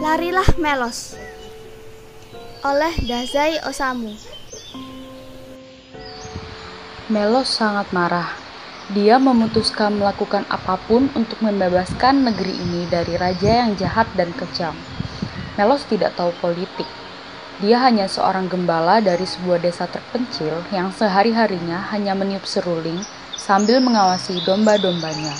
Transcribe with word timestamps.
Larilah 0.00 0.56
Melos 0.56 1.12
oleh 2.64 2.88
Dazai 3.04 3.60
Osamu. 3.68 4.16
Melos 7.12 7.52
sangat 7.52 7.92
marah. 7.92 8.32
Dia 8.96 9.20
memutuskan 9.20 10.00
melakukan 10.00 10.48
apa 10.48 10.80
pun 10.88 11.12
untuk 11.12 11.36
membebaskan 11.44 12.24
negeri 12.32 12.48
ini 12.48 12.88
dari 12.88 13.12
raja 13.20 13.68
yang 13.68 13.76
jahat 13.76 14.08
dan 14.16 14.32
kejam. 14.32 14.72
Melos 15.60 15.84
tidak 15.84 16.16
tahu 16.16 16.32
politik. 16.40 16.88
Dia 17.60 17.84
hanya 17.84 18.08
seorang 18.08 18.48
gembala 18.48 19.04
dari 19.04 19.28
sebuah 19.28 19.60
desa 19.60 19.84
terpencil 19.84 20.64
yang 20.72 20.88
sehari-harinya 20.96 21.92
hanya 21.92 22.16
meniup 22.16 22.48
seruling 22.48 23.04
sambil 23.36 23.84
mengawasi 23.84 24.40
domba-dombanya. 24.48 25.36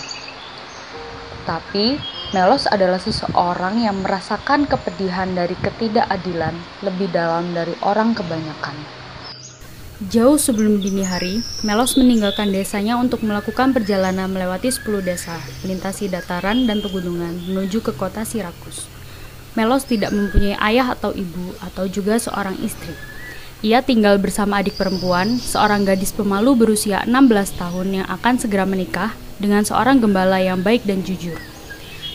Tapi 1.48 1.96
Melos 2.30 2.70
adalah 2.70 3.02
seseorang 3.02 3.82
yang 3.82 4.06
merasakan 4.06 4.62
kepedihan 4.70 5.26
dari 5.34 5.58
ketidakadilan 5.58 6.54
lebih 6.78 7.10
dalam 7.10 7.50
dari 7.50 7.74
orang 7.82 8.14
kebanyakan. 8.14 8.78
Jauh 10.06 10.38
sebelum 10.38 10.78
dini 10.78 11.02
hari, 11.02 11.42
Melos 11.66 11.98
meninggalkan 11.98 12.54
desanya 12.54 12.94
untuk 13.02 13.26
melakukan 13.26 13.74
perjalanan 13.74 14.30
melewati 14.30 14.70
10 14.70 15.02
desa, 15.02 15.42
melintasi 15.66 16.06
dataran 16.06 16.70
dan 16.70 16.78
pegunungan 16.78 17.34
menuju 17.50 17.82
ke 17.82 17.98
kota 17.98 18.22
Sirakus. 18.22 18.86
Melos 19.58 19.82
tidak 19.82 20.14
mempunyai 20.14 20.54
ayah 20.70 20.94
atau 20.94 21.10
ibu 21.10 21.50
atau 21.58 21.90
juga 21.90 22.14
seorang 22.14 22.54
istri. 22.62 22.94
Ia 23.66 23.82
tinggal 23.82 24.22
bersama 24.22 24.62
adik 24.62 24.78
perempuan, 24.78 25.42
seorang 25.42 25.82
gadis 25.82 26.14
pemalu 26.14 26.54
berusia 26.54 27.02
16 27.10 27.58
tahun 27.58 27.88
yang 27.90 28.06
akan 28.06 28.38
segera 28.38 28.62
menikah 28.62 29.18
dengan 29.42 29.66
seorang 29.66 29.98
gembala 29.98 30.38
yang 30.38 30.62
baik 30.62 30.86
dan 30.86 31.02
jujur. 31.02 31.36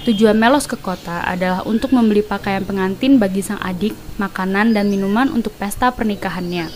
Tujuan 0.06 0.38
Melos 0.38 0.70
ke 0.70 0.78
kota 0.78 1.26
adalah 1.26 1.66
untuk 1.66 1.90
membeli 1.90 2.22
pakaian 2.22 2.62
pengantin 2.62 3.18
bagi 3.18 3.42
sang 3.42 3.58
adik, 3.58 3.98
makanan 4.22 4.78
dan 4.78 4.86
minuman 4.86 5.34
untuk 5.34 5.50
pesta 5.58 5.90
pernikahannya. 5.90 6.70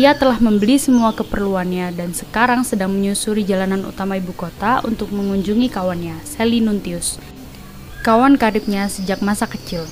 Ia 0.00 0.16
telah 0.16 0.40
membeli 0.40 0.80
semua 0.80 1.12
keperluannya 1.12 1.92
dan 1.92 2.16
sekarang 2.16 2.64
sedang 2.64 2.96
menyusuri 2.96 3.44
jalanan 3.44 3.84
utama 3.84 4.16
ibu 4.16 4.32
kota 4.32 4.80
untuk 4.80 5.12
mengunjungi 5.12 5.68
kawannya, 5.68 6.16
Sally 6.24 6.64
Nuntius. 6.64 7.20
Kawan 8.00 8.40
karibnya 8.40 8.88
sejak 8.88 9.20
masa 9.20 9.44
kecil. 9.44 9.84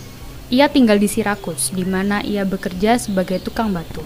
Ia 0.48 0.72
tinggal 0.72 0.96
di 0.96 1.12
Sirakus, 1.12 1.76
di 1.76 1.84
mana 1.84 2.24
ia 2.24 2.48
bekerja 2.48 2.96
sebagai 2.96 3.36
tukang 3.44 3.68
batu. 3.76 4.00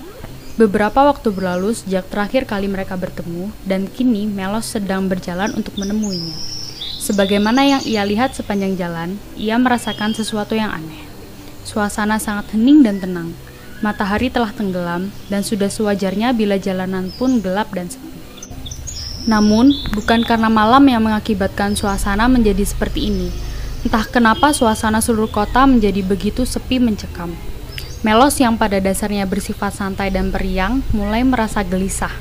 Beberapa 0.58 1.06
waktu 1.06 1.30
berlalu 1.30 1.70
sejak 1.70 2.10
terakhir 2.10 2.50
kali 2.50 2.66
mereka 2.66 2.98
bertemu, 2.98 3.46
dan 3.62 3.86
kini 3.86 4.26
Melos 4.26 4.74
sedang 4.74 5.06
berjalan 5.06 5.54
untuk 5.54 5.78
menemuinya. 5.78 6.55
Sebagaimana 6.96 7.60
yang 7.60 7.82
ia 7.84 8.08
lihat 8.08 8.32
sepanjang 8.32 8.80
jalan, 8.80 9.20
ia 9.36 9.60
merasakan 9.60 10.16
sesuatu 10.16 10.56
yang 10.56 10.72
aneh. 10.72 11.04
Suasana 11.68 12.16
sangat 12.16 12.56
hening 12.56 12.80
dan 12.80 12.96
tenang. 13.04 13.36
Matahari 13.84 14.32
telah 14.32 14.48
tenggelam 14.48 15.12
dan 15.28 15.44
sudah 15.44 15.68
sewajarnya 15.68 16.32
bila 16.32 16.56
jalanan 16.56 17.12
pun 17.20 17.44
gelap 17.44 17.68
dan 17.76 17.92
sepi. 17.92 18.16
Namun, 19.28 19.76
bukan 19.92 20.24
karena 20.24 20.48
malam 20.48 20.88
yang 20.88 21.04
mengakibatkan 21.04 21.76
suasana 21.76 22.32
menjadi 22.32 22.64
seperti 22.64 23.12
ini. 23.12 23.28
Entah 23.84 24.08
kenapa 24.08 24.56
suasana 24.56 25.04
seluruh 25.04 25.28
kota 25.28 25.68
menjadi 25.68 26.00
begitu 26.00 26.48
sepi 26.48 26.80
mencekam. 26.80 27.36
Melos 28.00 28.40
yang 28.40 28.56
pada 28.56 28.80
dasarnya 28.80 29.28
bersifat 29.28 29.76
santai 29.76 30.08
dan 30.08 30.32
periang 30.32 30.80
mulai 30.96 31.20
merasa 31.26 31.60
gelisah. 31.60 32.14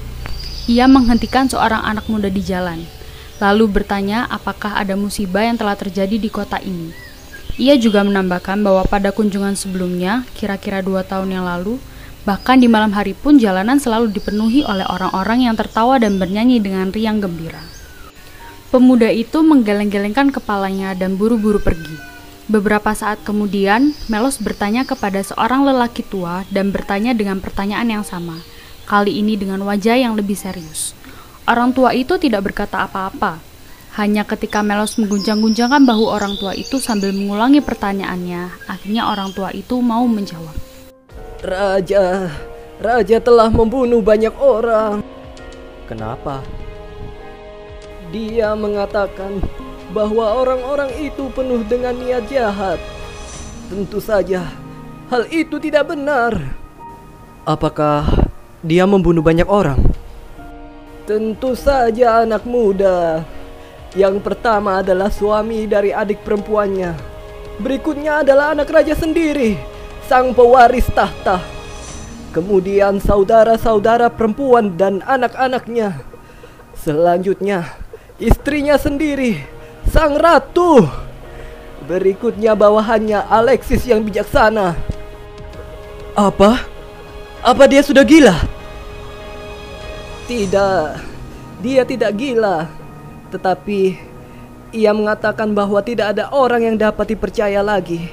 Ia 0.68 0.90
menghentikan 0.92 1.48
seorang 1.48 1.86
anak 1.86 2.09
muda 2.12 2.28
di 2.28 2.42
jalan 2.44 3.05
lalu 3.39 3.67
bertanya 3.67 4.30
apakah 4.31 4.80
ada 4.80 4.95
musibah 4.95 5.44
yang 5.44 5.59
telah 5.59 5.75
terjadi 5.75 6.16
di 6.16 6.30
kota 6.31 6.59
ini. 6.64 6.95
Ia 7.55 7.80
juga 7.80 8.03
menambahkan 8.03 8.59
bahwa 8.64 8.83
pada 8.83 9.16
kunjungan 9.16 9.55
sebelumnya, 9.55 10.28
kira-kira 10.36 10.83
dua 10.83 11.08
tahun 11.08 11.39
yang 11.39 11.47
lalu, 11.47 11.80
bahkan 12.28 12.59
di 12.59 12.68
malam 12.68 12.91
hari 12.91 13.16
pun 13.16 13.40
jalanan 13.40 13.79
selalu 13.79 14.12
dipenuhi 14.12 14.68
oleh 14.68 14.84
orang-orang 14.84 15.47
yang 15.47 15.56
tertawa 15.56 15.96
dan 15.96 16.19
bernyanyi 16.19 16.59
dengan 16.59 16.91
riang 16.91 17.23
gembira. 17.23 17.63
Pemuda 18.75 19.07
itu 19.07 19.40
menggeleng-gelengkan 19.40 20.35
kepalanya 20.35 20.91
dan 21.00 21.16
buru-buru 21.16 21.63
pergi. 21.63 21.96
Beberapa 22.52 22.91
saat 22.91 23.23
kemudian, 23.23 23.96
Melos 24.12 24.35
bertanya 24.38 24.84
kepada 24.84 25.23
seorang 25.23 25.63
lelaki 25.63 26.03
tua 26.03 26.44
dan 26.52 26.75
bertanya 26.75 27.16
dengan 27.16 27.40
pertanyaan 27.40 27.88
yang 27.88 28.03
sama, 28.03 28.44
kali 28.84 29.16
ini 29.16 29.40
dengan 29.40 29.63
wajah 29.63 29.96
yang 29.96 30.19
lebih 30.19 30.35
serius. 30.35 30.91
Orang 31.45 31.78
tua 31.78 31.94
itu 31.94 32.17
tidak 32.17 32.50
berkata 32.50 32.89
apa-apa. 32.89 33.38
Hanya 33.95 34.25
ketika 34.25 34.66
Melos 34.66 34.97
mengguncang-guncangkan 34.97 35.85
bahu 35.85 36.09
orang 36.09 36.33
tua 36.41 36.57
itu 36.57 36.81
sambil 36.81 37.13
mengulangi 37.13 37.61
pertanyaannya, 37.61 38.66
akhirnya 38.66 39.07
orang 39.07 39.29
tua 39.31 39.53
itu 39.53 39.78
mau 39.78 40.03
menjawab. 40.09 40.57
Raja, 41.45 42.34
Raja 42.81 43.17
telah 43.22 43.47
membunuh 43.53 44.01
banyak 44.01 44.34
orang. 44.35 45.05
Kenapa? 45.85 46.41
Dia 48.09 48.57
mengatakan 48.57 49.39
bahwa 49.94 50.44
orang-orang 50.44 50.91
itu 50.97 51.29
penuh 51.31 51.63
dengan 51.69 51.94
niat 51.95 52.25
jahat. 52.28 52.81
Tentu 53.72 54.01
saja, 54.01 54.50
hal 55.13 55.29
itu 55.29 55.61
tidak 55.61 55.94
benar. 55.94 56.35
Apakah 57.45 58.28
dia 58.66 58.84
membunuh 58.89 59.22
banyak 59.22 59.47
orang? 59.47 59.94
Tentu 61.05 61.53
saja 61.53 62.25
anak 62.25 62.49
muda. 62.49 63.21
Yang 63.93 64.25
pertama 64.25 64.81
adalah 64.81 65.13
suami 65.13 65.69
dari 65.69 65.93
adik 65.93 66.25
perempuannya. 66.25 66.97
Berikutnya 67.61 68.25
adalah 68.25 68.57
anak 68.57 68.73
raja 68.73 68.97
sendiri, 68.97 69.53
sang 70.09 70.33
pewaris 70.33 70.89
tahta. 70.89 71.45
Kemudian 72.33 72.97
saudara-saudara 72.97 74.09
perempuan 74.09 74.73
dan 74.73 75.05
anak-anaknya. 75.05 76.01
Selanjutnya, 76.73 77.69
istrinya 78.17 78.73
sendiri, 78.81 79.45
sang 79.93 80.17
ratu. 80.17 80.89
Berikutnya 81.85 82.57
bawahannya 82.57 83.29
Alexis 83.29 83.85
yang 83.85 84.01
bijaksana. 84.01 84.73
Apa? 86.17 86.66
Apa 87.45 87.69
dia 87.69 87.85
sudah 87.85 88.01
gila? 88.01 88.54
Tidak, 90.25 90.97
dia 91.62 91.86
tidak 91.86 92.12
gila. 92.18 92.66
Tetapi 93.30 93.94
ia 94.74 94.90
mengatakan 94.90 95.53
bahwa 95.53 95.78
tidak 95.86 96.18
ada 96.18 96.34
orang 96.34 96.66
yang 96.66 96.78
dapat 96.81 97.13
dipercaya 97.13 97.62
lagi. 97.62 98.09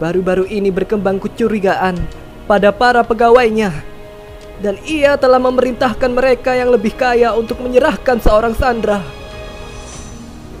Baru-baru 0.00 0.48
ini 0.48 0.72
berkembang 0.72 1.20
kecurigaan 1.20 2.00
pada 2.48 2.72
para 2.72 3.04
pegawainya. 3.04 3.68
Dan 4.64 4.80
ia 4.88 5.20
telah 5.20 5.36
memerintahkan 5.36 6.08
mereka 6.08 6.56
yang 6.56 6.72
lebih 6.72 6.96
kaya 6.96 7.36
untuk 7.36 7.60
menyerahkan 7.60 8.16
seorang 8.20 8.56
sandra. 8.56 9.04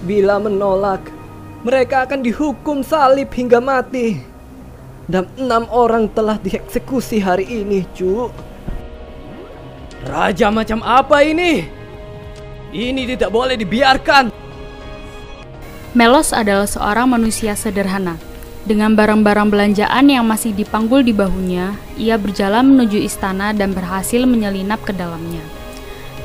Bila 0.04 0.36
menolak, 0.40 1.08
mereka 1.64 2.04
akan 2.04 2.20
dihukum 2.20 2.84
salib 2.84 3.32
hingga 3.32 3.64
mati. 3.64 4.20
Dan 5.08 5.24
enam 5.40 5.64
orang 5.72 6.04
telah 6.12 6.36
dieksekusi 6.36 7.20
hari 7.20 7.48
ini, 7.48 7.88
cuk. 7.96 8.49
Raja 10.06 10.48
macam 10.48 10.80
apa 10.80 11.20
ini? 11.20 11.68
Ini 12.72 13.02
tidak 13.04 13.28
boleh 13.34 13.58
dibiarkan. 13.60 14.32
Melos 15.92 16.30
adalah 16.30 16.70
seorang 16.70 17.10
manusia 17.10 17.52
sederhana. 17.58 18.16
Dengan 18.62 18.94
barang-barang 18.94 19.48
belanjaan 19.50 20.06
yang 20.06 20.22
masih 20.28 20.54
dipanggul 20.54 21.02
di 21.02 21.10
bahunya, 21.10 21.74
ia 21.98 22.14
berjalan 22.20 22.76
menuju 22.76 23.00
istana 23.02 23.50
dan 23.50 23.74
berhasil 23.74 24.22
menyelinap 24.22 24.84
ke 24.86 24.94
dalamnya. 24.94 25.42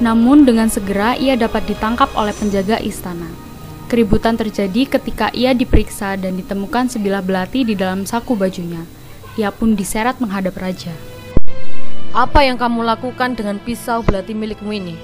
Namun 0.04 0.44
dengan 0.44 0.68
segera 0.68 1.16
ia 1.16 1.40
dapat 1.40 1.66
ditangkap 1.66 2.12
oleh 2.14 2.36
penjaga 2.36 2.78
istana. 2.84 3.28
Keributan 3.88 4.36
terjadi 4.36 5.00
ketika 5.00 5.32
ia 5.32 5.56
diperiksa 5.56 6.20
dan 6.20 6.36
ditemukan 6.36 6.92
sebilah 6.92 7.24
belati 7.24 7.64
di 7.64 7.74
dalam 7.74 8.04
saku 8.04 8.36
bajunya. 8.36 8.84
Ia 9.40 9.50
pun 9.56 9.74
diseret 9.74 10.20
menghadap 10.20 10.60
raja. 10.60 10.92
Apa 12.16 12.48
yang 12.48 12.56
kamu 12.56 12.88
lakukan 12.88 13.36
dengan 13.36 13.60
pisau 13.60 14.00
belati 14.00 14.32
milikmu 14.32 14.72
ini? 14.72 14.96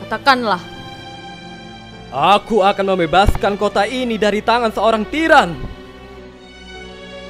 Katakanlah. 0.00 0.64
Aku 2.08 2.64
akan 2.64 2.96
membebaskan 2.96 3.60
kota 3.60 3.84
ini 3.84 4.16
dari 4.16 4.40
tangan 4.40 4.72
seorang 4.72 5.04
tiran. 5.12 5.52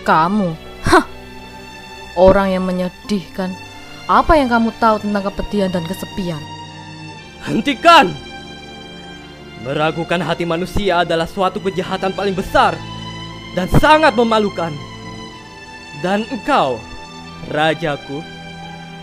Kamu? 0.06 0.54
Hah! 0.86 1.02
Orang 2.14 2.54
yang 2.54 2.62
menyedihkan. 2.62 3.50
Apa 4.06 4.38
yang 4.38 4.46
kamu 4.46 4.70
tahu 4.78 5.02
tentang 5.02 5.26
kepedihan 5.26 5.74
dan 5.74 5.82
kesepian? 5.90 6.38
Hentikan! 7.42 8.14
Meragukan 9.66 10.22
hati 10.22 10.46
manusia 10.46 11.02
adalah 11.02 11.26
suatu 11.26 11.58
kejahatan 11.58 12.14
paling 12.14 12.38
besar 12.38 12.78
dan 13.58 13.66
sangat 13.82 14.14
memalukan. 14.14 14.70
Dan 16.06 16.22
engkau, 16.30 16.78
rajaku, 17.50 18.22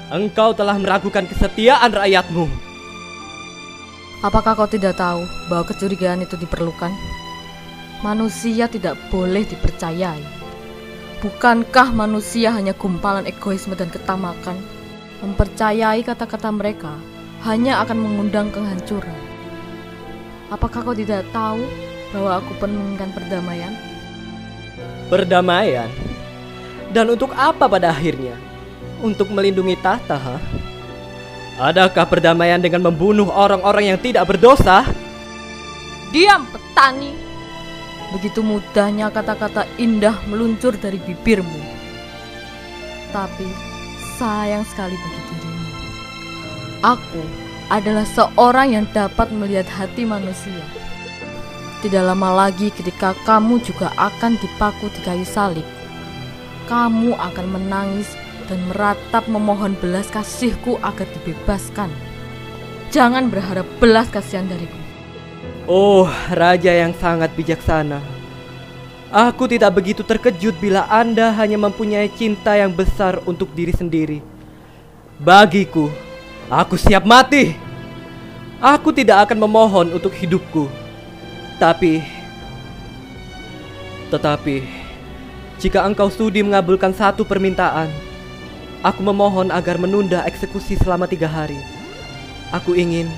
Engkau 0.08 0.56
telah 0.56 0.80
meragukan 0.80 1.28
kesetiaan 1.28 1.92
rakyatmu. 1.92 2.48
Apakah 4.24 4.58
kau 4.58 4.70
tidak 4.70 4.98
tahu 4.98 5.28
bahwa 5.52 5.68
kecurigaan 5.68 6.24
itu 6.24 6.40
diperlukan? 6.40 6.90
manusia 8.06 8.70
tidak 8.70 8.94
boleh 9.10 9.42
dipercayai. 9.46 10.22
Bukankah 11.18 11.90
manusia 11.98 12.54
hanya 12.54 12.78
gumpalan 12.78 13.26
egoisme 13.26 13.74
dan 13.74 13.90
ketamakan? 13.90 14.54
Mempercayai 15.26 16.06
kata-kata 16.06 16.54
mereka 16.54 16.94
hanya 17.42 17.82
akan 17.82 17.98
mengundang 17.98 18.54
kehancuran. 18.54 19.18
Apakah 20.54 20.86
kau 20.86 20.94
tidak 20.94 21.26
tahu 21.34 21.58
bahwa 22.14 22.38
aku 22.38 22.52
menginginkan 22.62 23.10
perdamaian? 23.18 23.74
Perdamaian? 25.10 25.90
Dan 26.94 27.18
untuk 27.18 27.34
apa 27.34 27.66
pada 27.66 27.90
akhirnya? 27.90 28.38
Untuk 28.98 29.30
melindungi 29.30 29.78
tahta, 29.78 30.18
ha? 30.18 30.38
Adakah 31.58 32.06
perdamaian 32.06 32.62
dengan 32.62 32.86
membunuh 32.86 33.30
orang-orang 33.34 33.94
yang 33.94 34.00
tidak 34.02 34.30
berdosa? 34.30 34.86
Diam, 36.14 36.46
petani! 36.54 37.14
Begitu 38.14 38.40
mudahnya 38.40 39.12
kata-kata 39.12 39.68
indah 39.76 40.16
meluncur 40.30 40.78
dari 40.78 41.02
bibirmu. 41.02 41.60
Tapi 43.12 43.48
sayang 44.16 44.64
sekali 44.64 44.96
bagi 44.96 45.22
dirimu. 45.34 45.68
Aku 46.86 47.22
adalah 47.68 48.06
seorang 48.06 48.78
yang 48.78 48.86
dapat 48.96 49.28
melihat 49.34 49.68
hati 49.68 50.08
manusia. 50.08 50.64
Tidak 51.84 52.02
lama 52.06 52.48
lagi 52.48 52.72
ketika 52.74 53.12
kamu 53.28 53.60
juga 53.62 53.92
akan 53.98 54.40
dipaku 54.40 54.88
di 54.94 55.02
kayu 55.04 55.26
salib. 55.28 55.68
Kamu 56.66 57.18
akan 57.18 57.46
menangis 57.50 58.16
dan 58.48 58.60
meratap 58.72 59.28
memohon 59.28 59.76
belas 59.80 60.08
kasihku 60.08 60.80
agar 60.80 61.06
dibebaskan. 61.12 61.92
Jangan 62.90 63.28
berharap 63.28 63.68
belas 63.78 64.08
kasihan 64.08 64.48
dariku. 64.48 64.80
Oh, 65.68 66.08
raja 66.32 66.72
yang 66.72 66.96
sangat 66.96 67.36
bijaksana. 67.36 68.00
Aku 69.12 69.48
tidak 69.48 69.76
begitu 69.76 70.04
terkejut 70.04 70.56
bila 70.60 70.88
Anda 70.88 71.32
hanya 71.36 71.60
mempunyai 71.60 72.12
cinta 72.12 72.56
yang 72.56 72.72
besar 72.72 73.20
untuk 73.28 73.52
diri 73.52 73.72
sendiri. 73.76 74.20
Bagiku, 75.20 75.92
aku 76.48 76.80
siap 76.80 77.04
mati. 77.04 77.56
Aku 78.64 78.96
tidak 78.96 79.28
akan 79.28 79.44
memohon 79.44 79.88
untuk 79.96 80.12
hidupku. 80.16 80.68
Tapi 81.60 82.04
tetapi 84.08 84.64
jika 85.60 85.84
engkau 85.84 86.08
sudi 86.08 86.40
mengabulkan 86.40 86.96
satu 86.96 87.28
permintaan, 87.28 87.92
Aku 88.86 89.02
memohon 89.02 89.50
agar 89.50 89.82
menunda 89.82 90.22
eksekusi 90.30 90.78
selama 90.78 91.10
tiga 91.10 91.26
hari. 91.26 91.58
Aku 92.54 92.78
ingin 92.78 93.10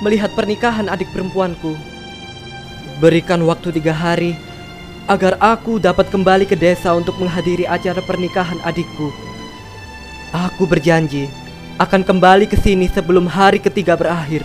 melihat 0.00 0.32
pernikahan 0.32 0.88
adik 0.88 1.08
perempuanku. 1.12 1.76
Berikan 2.96 3.44
waktu 3.44 3.76
tiga 3.76 3.92
hari 3.92 4.32
agar 5.06 5.36
aku 5.38 5.76
dapat 5.76 6.08
kembali 6.08 6.48
ke 6.48 6.56
desa 6.56 6.96
untuk 6.96 7.14
menghadiri 7.20 7.68
acara 7.68 8.00
pernikahan 8.02 8.58
adikku. 8.64 9.12
Aku 10.32 10.64
berjanji 10.64 11.28
akan 11.76 12.02
kembali 12.02 12.48
ke 12.48 12.56
sini 12.56 12.88
sebelum 12.88 13.28
hari 13.28 13.60
ketiga 13.60 13.94
berakhir. 13.94 14.42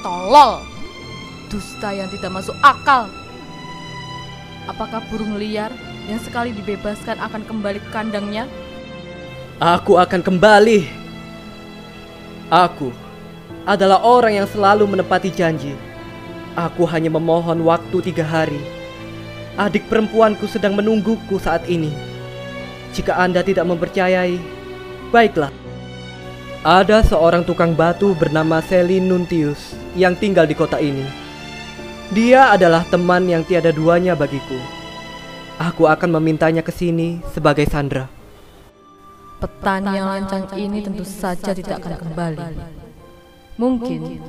Tolol! 0.00 0.64
Dusta 1.52 1.92
yang 1.94 2.08
tidak 2.10 2.40
masuk 2.40 2.56
akal. 2.64 3.06
Apakah 4.66 4.98
burung 5.12 5.38
liar 5.38 5.70
yang 6.06 6.22
sekali 6.22 6.54
dibebaskan 6.54 7.18
akan 7.18 7.42
kembali 7.46 7.78
ke 7.82 7.88
kandangnya? 7.90 8.46
Aku 9.58 9.98
akan 9.98 10.22
kembali. 10.22 10.86
Aku 12.46 12.94
adalah 13.66 13.98
orang 14.06 14.38
yang 14.38 14.48
selalu 14.48 14.86
menepati 14.86 15.34
janji. 15.34 15.74
Aku 16.54 16.86
hanya 16.88 17.10
memohon 17.10 17.60
waktu 17.66 18.00
tiga 18.06 18.22
hari. 18.22 18.62
Adik 19.58 19.90
perempuanku 19.90 20.46
sedang 20.46 20.78
menungguku 20.78 21.42
saat 21.42 21.66
ini. 21.66 21.90
Jika 22.94 23.18
Anda 23.18 23.42
tidak 23.42 23.66
mempercayai, 23.66 24.38
baiklah. 25.10 25.50
Ada 26.62 27.02
seorang 27.04 27.42
tukang 27.42 27.74
batu 27.74 28.14
bernama 28.14 28.62
Selin 28.64 29.06
Nuntius 29.08 29.74
yang 29.96 30.14
tinggal 30.14 30.46
di 30.46 30.54
kota 30.54 30.78
ini. 30.78 31.04
Dia 32.14 32.54
adalah 32.54 32.86
teman 32.86 33.26
yang 33.26 33.42
tiada 33.42 33.74
duanya 33.74 34.14
bagiku. 34.14 34.75
Aku 35.56 35.88
akan 35.88 36.20
memintanya 36.20 36.60
ke 36.60 36.68
sini 36.68 37.24
sebagai 37.32 37.64
Sandra. 37.64 38.12
Petani 39.40 39.96
yang 39.96 40.04
lancang 40.04 40.52
ini 40.52 40.84
tentu 40.84 41.00
saja 41.00 41.56
tidak 41.56 41.80
akan 41.80 41.96
kembali. 41.96 42.48
Mungkin, 43.56 44.20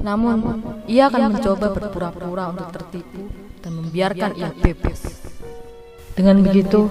namun 0.00 0.40
ia 0.88 1.12
akan 1.12 1.36
mencoba 1.36 1.76
berpura-pura 1.76 2.48
untuk 2.56 2.72
tertipu 2.72 3.28
dan 3.60 3.76
membiarkan 3.76 4.32
ia 4.40 4.48
bebas. 4.56 5.20
Dengan 6.16 6.40
begitu, 6.40 6.88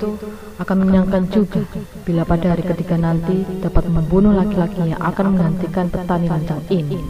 akan 0.62 0.76
menyenangkan 0.86 1.26
juga 1.34 1.66
bila 2.06 2.30
pada 2.30 2.54
hari 2.54 2.62
ketiga 2.62 2.94
nanti 2.94 3.42
dapat 3.58 3.90
membunuh 3.90 4.38
laki-laki 4.38 4.86
yang 4.86 5.02
akan 5.02 5.34
menggantikan 5.34 5.90
petani 5.90 6.30
lancang 6.30 6.62
ini. 6.70 7.02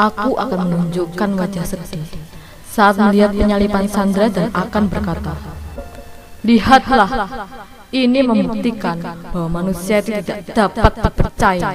Aku 0.00 0.32
akan 0.32 0.58
menunjukkan 0.64 1.30
wajah 1.36 1.64
sedih 1.68 2.31
saat 2.72 2.96
melihat 2.96 3.36
penyalipan 3.36 3.84
Sandra 3.84 4.32
dan 4.32 4.48
akan 4.56 4.88
berkata, 4.88 5.36
Lihatlah, 6.40 7.08
ini 7.92 8.24
membuktikan 8.24 8.96
bahwa 9.28 9.60
manusia 9.60 10.00
itu 10.00 10.16
tidak 10.24 10.48
dapat 10.56 10.92
dipercaya. 11.04 11.70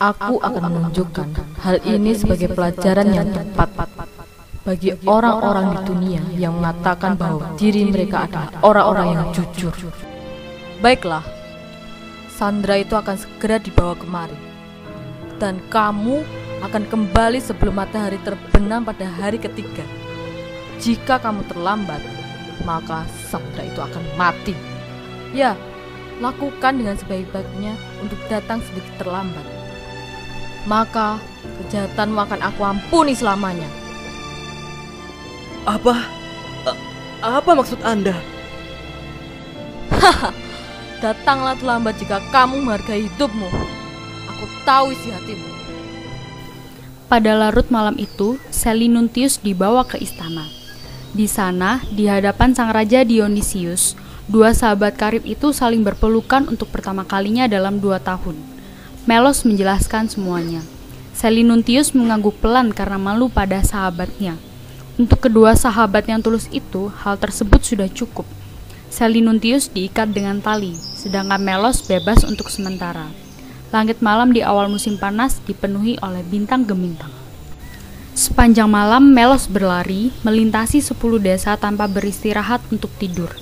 Aku 0.00 0.40
akan 0.40 0.62
menunjukkan 0.68 1.28
hal 1.64 1.76
ini 1.88 2.12
sebagai 2.16 2.52
pelajaran 2.52 3.08
yang 3.12 3.28
tepat 3.32 3.88
bagi 4.64 4.92
orang-orang 5.08 5.72
di 5.72 5.78
dunia 5.88 6.22
yang 6.36 6.56
mengatakan 6.60 7.16
bahwa 7.16 7.56
diri 7.56 7.88
mereka 7.88 8.28
adalah 8.28 8.48
orang-orang 8.60 9.06
yang 9.16 9.24
jujur. 9.32 9.72
Baiklah, 10.84 11.24
Sandra 12.32 12.80
itu 12.80 12.96
akan 12.96 13.16
segera 13.16 13.60
dibawa 13.60 13.96
kemari. 13.96 14.36
Dan 15.40 15.60
kamu 15.72 16.20
akan 16.60 16.82
kembali 16.88 17.40
sebelum 17.40 17.80
matahari 17.80 18.20
terbenam 18.20 18.84
pada 18.84 19.08
hari 19.08 19.40
ketiga. 19.40 19.99
Jika 20.80 21.20
kamu 21.20 21.44
terlambat, 21.44 22.00
maka 22.64 23.04
Sandra 23.28 23.68
itu 23.68 23.80
akan 23.84 24.04
mati. 24.16 24.56
Ya, 25.36 25.52
lakukan 26.24 26.80
dengan 26.80 26.96
sebaik-baiknya 26.96 27.76
untuk 28.00 28.16
datang 28.32 28.64
sedikit 28.64 29.04
terlambat. 29.04 29.44
Maka 30.64 31.20
kejahatanmu 31.60 32.18
akan 32.20 32.40
aku 32.44 32.60
ampuni 32.64 33.12
selamanya. 33.12 33.68
Apa? 35.68 35.96
apa 37.20 37.50
maksud 37.52 37.84
Anda? 37.84 38.16
Haha, 39.92 40.32
datanglah 41.04 41.56
terlambat 41.60 42.00
jika 42.00 42.24
kamu 42.32 42.64
menghargai 42.64 43.04
hidupmu. 43.04 43.48
Aku 44.32 44.44
tahu 44.64 44.96
isi 44.96 45.12
hatimu. 45.12 45.48
Pada 47.10 47.34
larut 47.34 47.66
malam 47.68 47.98
itu, 47.98 48.38
Selinuntius 48.54 49.42
dibawa 49.42 49.82
ke 49.84 49.98
istana. 49.98 50.59
Di 51.10 51.26
sana, 51.26 51.82
di 51.90 52.06
hadapan 52.06 52.54
sang 52.54 52.70
raja 52.70 53.02
Dionysius, 53.02 53.98
dua 54.30 54.54
sahabat 54.54 54.94
karib 54.94 55.26
itu 55.26 55.50
saling 55.50 55.82
berpelukan 55.82 56.46
untuk 56.46 56.70
pertama 56.70 57.02
kalinya 57.02 57.50
dalam 57.50 57.82
dua 57.82 57.98
tahun. 57.98 58.38
Melos 59.10 59.42
menjelaskan 59.42 60.06
semuanya. 60.06 60.62
Selinuntius 61.10 61.98
mengangguk 61.98 62.38
pelan 62.38 62.70
karena 62.70 62.94
malu 62.94 63.26
pada 63.26 63.58
sahabatnya. 63.58 64.38
Untuk 64.94 65.18
kedua 65.26 65.58
sahabat 65.58 66.06
yang 66.06 66.22
tulus 66.22 66.46
itu, 66.54 66.94
hal 67.02 67.18
tersebut 67.18 67.58
sudah 67.58 67.90
cukup. 67.90 68.28
Selinuntius 68.86 69.66
diikat 69.66 70.14
dengan 70.14 70.38
tali, 70.38 70.78
sedangkan 70.78 71.42
Melos 71.42 71.82
bebas 71.90 72.22
untuk 72.22 72.54
sementara. 72.54 73.10
Langit 73.74 73.98
malam 73.98 74.30
di 74.30 74.46
awal 74.46 74.70
musim 74.70 74.94
panas 74.94 75.42
dipenuhi 75.42 75.98
oleh 76.02 76.22
bintang 76.22 76.62
gemintang. 76.62 77.10
Sepanjang 78.20 78.68
malam, 78.68 79.16
Melos 79.16 79.48
berlari, 79.48 80.12
melintasi 80.20 80.84
sepuluh 80.84 81.16
desa 81.16 81.56
tanpa 81.56 81.88
beristirahat 81.88 82.60
untuk 82.68 82.92
tidur. 83.00 83.32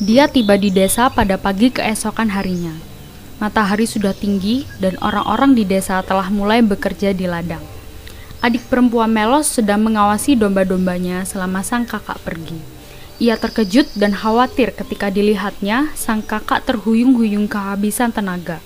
Dia 0.00 0.24
tiba 0.24 0.56
di 0.56 0.72
desa 0.72 1.12
pada 1.12 1.36
pagi 1.36 1.68
keesokan 1.68 2.32
harinya. 2.32 2.72
Matahari 3.44 3.84
sudah 3.84 4.16
tinggi 4.16 4.64
dan 4.80 4.96
orang-orang 5.04 5.52
di 5.52 5.68
desa 5.68 6.00
telah 6.00 6.32
mulai 6.32 6.64
bekerja 6.64 7.12
di 7.12 7.28
ladang. 7.28 7.60
Adik 8.40 8.64
perempuan 8.72 9.12
Melos 9.12 9.52
sedang 9.52 9.84
mengawasi 9.84 10.32
domba-dombanya 10.32 11.28
selama 11.28 11.60
sang 11.60 11.84
kakak 11.84 12.16
pergi. 12.24 12.56
Ia 13.20 13.36
terkejut 13.36 14.00
dan 14.00 14.16
khawatir 14.16 14.72
ketika 14.72 15.12
dilihatnya 15.12 15.92
sang 15.92 16.24
kakak 16.24 16.64
terhuyung-huyung 16.64 17.52
kehabisan 17.52 18.16
tenaga. 18.16 18.64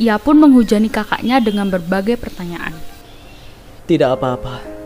Ia 0.00 0.16
pun 0.16 0.40
menghujani 0.40 0.88
kakaknya 0.88 1.44
dengan 1.44 1.68
berbagai 1.68 2.16
pertanyaan. 2.16 2.72
Tidak 3.84 4.16
apa-apa. 4.16 4.77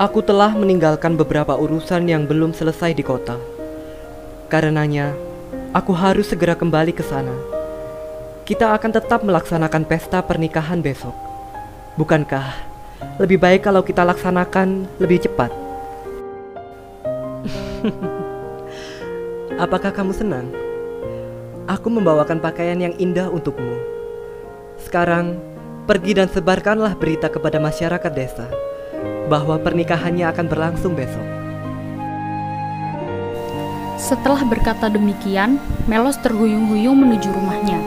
Aku 0.00 0.24
telah 0.24 0.48
meninggalkan 0.56 1.12
beberapa 1.12 1.52
urusan 1.52 2.08
yang 2.08 2.24
belum 2.24 2.56
selesai 2.56 2.96
di 2.96 3.04
kota. 3.04 3.36
Karenanya, 4.48 5.12
aku 5.76 5.92
harus 5.92 6.32
segera 6.32 6.56
kembali 6.56 6.96
ke 6.96 7.04
sana. 7.04 7.36
Kita 8.48 8.72
akan 8.72 8.96
tetap 8.96 9.20
melaksanakan 9.20 9.84
pesta 9.84 10.24
pernikahan 10.24 10.80
besok. 10.80 11.12
Bukankah 12.00 12.48
lebih 13.20 13.36
baik 13.36 13.60
kalau 13.60 13.84
kita 13.84 14.00
laksanakan 14.00 14.88
lebih 14.96 15.20
cepat. 15.20 15.52
Apakah 19.68 19.92
kamu 19.92 20.16
senang? 20.16 20.48
Aku 21.68 21.92
membawakan 21.92 22.40
pakaian 22.40 22.80
yang 22.80 22.96
indah 22.96 23.28
untukmu. 23.28 23.76
Sekarang, 24.80 25.36
pergi 25.84 26.16
dan 26.16 26.32
sebarkanlah 26.32 26.96
berita 26.96 27.28
kepada 27.28 27.60
masyarakat 27.60 28.12
desa 28.16 28.48
bahwa 29.30 29.62
pernikahannya 29.62 30.26
akan 30.26 30.46
berlangsung 30.50 30.98
besok. 30.98 31.22
Setelah 34.00 34.42
berkata 34.42 34.90
demikian, 34.90 35.62
Melos 35.86 36.18
terhuyung-huyung 36.22 36.98
menuju 36.98 37.30
rumahnya. 37.30 37.78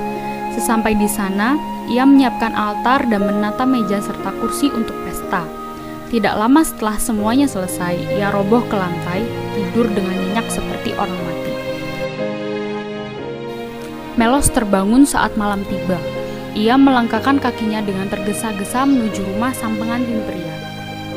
Sesampai 0.55 0.95
di 0.95 1.07
sana, 1.07 1.59
ia 1.91 2.07
menyiapkan 2.07 2.55
altar 2.55 3.03
dan 3.07 3.27
menata 3.27 3.67
meja 3.67 3.99
serta 3.99 4.31
kursi 4.39 4.71
untuk 4.71 4.95
pesta. 5.03 5.43
Tidak 6.13 6.35
lama 6.37 6.61
setelah 6.61 6.95
semuanya 7.01 7.49
selesai, 7.49 7.97
ia 8.19 8.29
roboh 8.29 8.61
ke 8.69 8.75
lantai, 8.77 9.25
tidur 9.57 9.89
dengan 9.89 10.13
nyenyak 10.13 10.45
seperti 10.47 10.93
orang 10.93 11.17
mati. 11.17 11.53
Melos 14.13 14.47
terbangun 14.53 15.09
saat 15.09 15.33
malam 15.33 15.65
tiba. 15.65 15.97
Ia 16.53 16.77
melangkahkan 16.77 17.41
kakinya 17.41 17.81
dengan 17.81 18.05
tergesa-gesa 18.13 18.85
menuju 18.85 19.25
rumah 19.33 19.57
sang 19.57 19.73
pengantin 19.81 20.21
pria. 20.29 20.62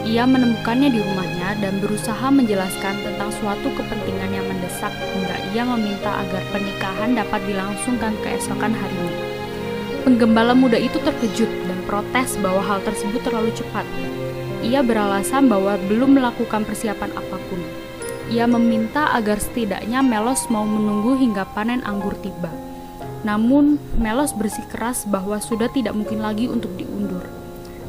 Ia 0.07 0.23
menemukannya 0.23 0.95
di 0.95 1.03
rumahnya 1.03 1.59
dan 1.59 1.83
berusaha 1.83 2.31
menjelaskan 2.31 2.95
tentang 3.03 3.27
suatu 3.43 3.75
kepentingan 3.75 4.39
yang 4.39 4.47
mendesak 4.47 4.95
hingga 4.95 5.35
ia 5.51 5.67
meminta 5.67 6.23
agar 6.23 6.47
pernikahan 6.55 7.19
dapat 7.19 7.43
dilangsungkan 7.43 8.15
keesokan 8.23 8.71
harinya. 8.71 9.19
Penggembala 10.07 10.55
muda 10.55 10.79
itu 10.79 11.03
terkejut 11.03 11.51
dan 11.67 11.79
protes 11.91 12.39
bahwa 12.39 12.63
hal 12.63 12.79
tersebut 12.87 13.19
terlalu 13.27 13.51
cepat. 13.59 13.83
Ia 14.63 14.87
beralasan 14.87 15.51
bahwa 15.51 15.75
belum 15.91 16.15
melakukan 16.15 16.63
persiapan 16.63 17.11
apa 17.11 17.39
pun. 17.51 17.59
Ia 18.31 18.47
meminta 18.47 19.11
agar 19.11 19.43
setidaknya 19.43 20.07
Melos 20.07 20.47
mau 20.47 20.63
menunggu 20.63 21.19
hingga 21.19 21.47
panen 21.51 21.83
anggur 21.83 22.15
tiba. 22.23 22.55
Namun, 23.27 23.79
Melos 23.99 24.31
bersikeras 24.31 25.03
bahwa 25.07 25.43
sudah 25.43 25.67
tidak 25.71 25.99
mungkin 25.99 26.23
lagi 26.23 26.47
untuk 26.47 26.75
diundur. 26.79 27.16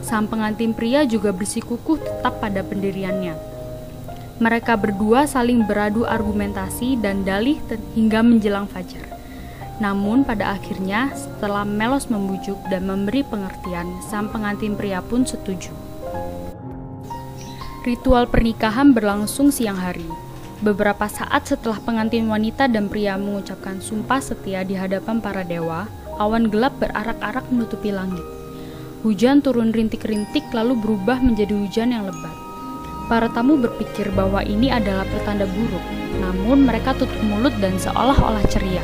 Sang 0.07 0.23
pengantin 0.23 0.71
pria 0.71 1.03
juga 1.03 1.35
bersikukuh 1.35 1.99
tetap 1.99 2.39
pada 2.39 2.63
pendiriannya. 2.63 3.35
Mereka 4.39 4.79
berdua 4.79 5.27
saling 5.27 5.67
beradu 5.67 6.07
argumentasi 6.07 6.95
dan 7.03 7.27
dalih 7.27 7.59
hingga 7.91 8.23
menjelang 8.23 8.71
fajar. 8.71 9.03
Namun 9.83 10.23
pada 10.23 10.55
akhirnya, 10.55 11.11
setelah 11.11 11.67
Melos 11.67 12.07
membujuk 12.07 12.55
dan 12.71 12.87
memberi 12.87 13.27
pengertian, 13.27 13.99
sang 14.07 14.31
pengantin 14.31 14.79
pria 14.79 15.03
pun 15.03 15.27
setuju. 15.27 15.75
Ritual 17.83 18.31
pernikahan 18.31 18.95
berlangsung 18.95 19.51
siang 19.51 19.75
hari. 19.75 20.07
Beberapa 20.63 21.11
saat 21.11 21.51
setelah 21.51 21.83
pengantin 21.83 22.31
wanita 22.31 22.71
dan 22.71 22.87
pria 22.87 23.19
mengucapkan 23.19 23.83
sumpah 23.83 24.23
setia 24.23 24.63
di 24.63 24.79
hadapan 24.79 25.19
para 25.19 25.43
dewa, 25.43 25.85
awan 26.15 26.47
gelap 26.47 26.79
berarak-arak 26.79 27.43
menutupi 27.51 27.91
langit. 27.91 28.36
Hujan 29.05 29.45
turun 29.45 29.69
rintik-rintik 29.69 30.49
lalu 30.57 30.73
berubah 30.81 31.21
menjadi 31.21 31.53
hujan 31.53 31.93
yang 31.93 32.09
lebat. 32.09 32.33
Para 33.05 33.29
tamu 33.29 33.53
berpikir 33.53 34.09
bahwa 34.17 34.41
ini 34.41 34.73
adalah 34.73 35.05
pertanda 35.13 35.45
buruk, 35.45 35.85
namun 36.17 36.65
mereka 36.65 36.97
tutup 36.97 37.21
mulut 37.29 37.53
dan 37.61 37.77
seolah-olah 37.77 38.41
ceria. 38.49 38.81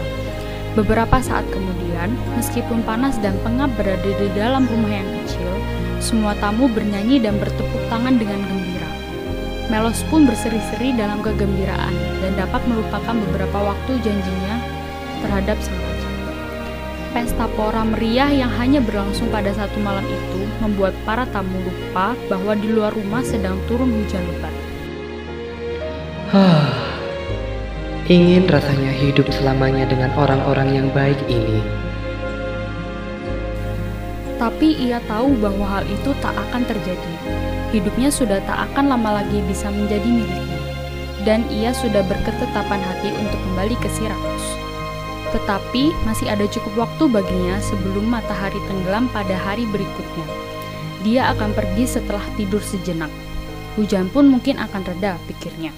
Beberapa 0.77 1.17
saat 1.17 1.41
kemudian, 1.50 2.13
meskipun 2.38 2.86
panas 2.86 3.17
dan 3.25 3.34
pengap 3.41 3.74
berada 3.74 4.05
di 4.05 4.29
dalam 4.38 4.70
rumah 4.70 5.01
yang 5.01 5.10
kecil, 5.25 5.50
semua 5.98 6.38
tamu 6.38 6.70
bernyanyi 6.70 7.17
dan 7.17 7.41
bertepuk 7.41 7.82
tangan 7.89 8.13
dengan 8.13 8.38
gembira. 8.46 8.89
Melos 9.74 10.05
pun 10.13 10.29
berseri-seri 10.29 10.93
dalam 10.93 11.25
kegembiraan 11.25 11.93
dan 12.22 12.38
dapat 12.38 12.62
melupakan 12.70 13.17
beberapa 13.17 13.74
waktu 13.74 13.98
janjinya 14.05 14.62
terhadap 15.25 15.58
raja. 15.58 15.92
Pesta 17.13 17.46
pora 17.53 17.86
meriah 17.86 18.34
yang 18.34 18.50
hanya 18.58 18.82
berlangsung 18.82 19.29
pada 19.29 19.53
satu 19.53 19.77
malam 19.86 20.01
itu 20.10 20.50
membuat 20.58 20.98
para 21.05 21.29
tamu 21.29 21.62
lupa 21.62 22.17
bahwa 22.25 22.58
di 22.58 22.74
luar 22.74 22.89
rumah 22.89 23.22
sedang 23.22 23.62
turun 23.70 23.93
hujan 23.93 24.25
lebat. 24.34 24.55
Ingin 28.10 28.50
rasanya 28.50 28.89
hidup 28.89 29.29
selamanya 29.29 29.86
dengan 29.86 30.10
orang-orang 30.17 30.74
yang 30.74 30.88
baik 30.89 31.22
ini. 31.29 31.62
Tapi 34.41 34.74
ia 34.82 34.98
tahu 35.05 35.38
bahwa 35.38 35.70
hal 35.70 35.86
itu 35.86 36.17
tak 36.17 36.34
akan 36.34 36.65
terjadi. 36.65 37.13
Hidupnya 37.70 38.10
sudah 38.10 38.41
tak 38.50 38.74
akan 38.74 38.89
lama 38.89 39.22
lagi 39.22 39.38
bisa 39.46 39.70
menjadi 39.70 40.10
miliknya. 40.10 40.62
Dan 41.22 41.46
ia 41.53 41.77
sudah 41.77 42.01
berketetapan 42.10 42.82
hati 42.82 43.13
untuk 43.13 43.38
kembali 43.38 43.77
ke 43.77 43.88
Sirakus. 43.93 44.32
Tetapi 45.33 45.91
masih 46.05 46.29
ada 46.29 46.45
cukup 46.45 46.85
waktu 46.87 47.09
baginya 47.09 47.57
sebelum 47.59 48.05
matahari 48.05 48.61
tenggelam 48.69 49.09
pada 49.09 49.33
hari 49.33 49.65
berikutnya. 49.73 50.27
Dia 51.01 51.33
akan 51.33 51.57
pergi 51.57 51.89
setelah 51.89 52.23
tidur 52.37 52.61
sejenak. 52.61 53.09
Hujan 53.75 54.13
pun 54.13 54.29
mungkin 54.29 54.61
akan 54.61 54.85
reda, 54.85 55.17
pikirnya. 55.25 55.73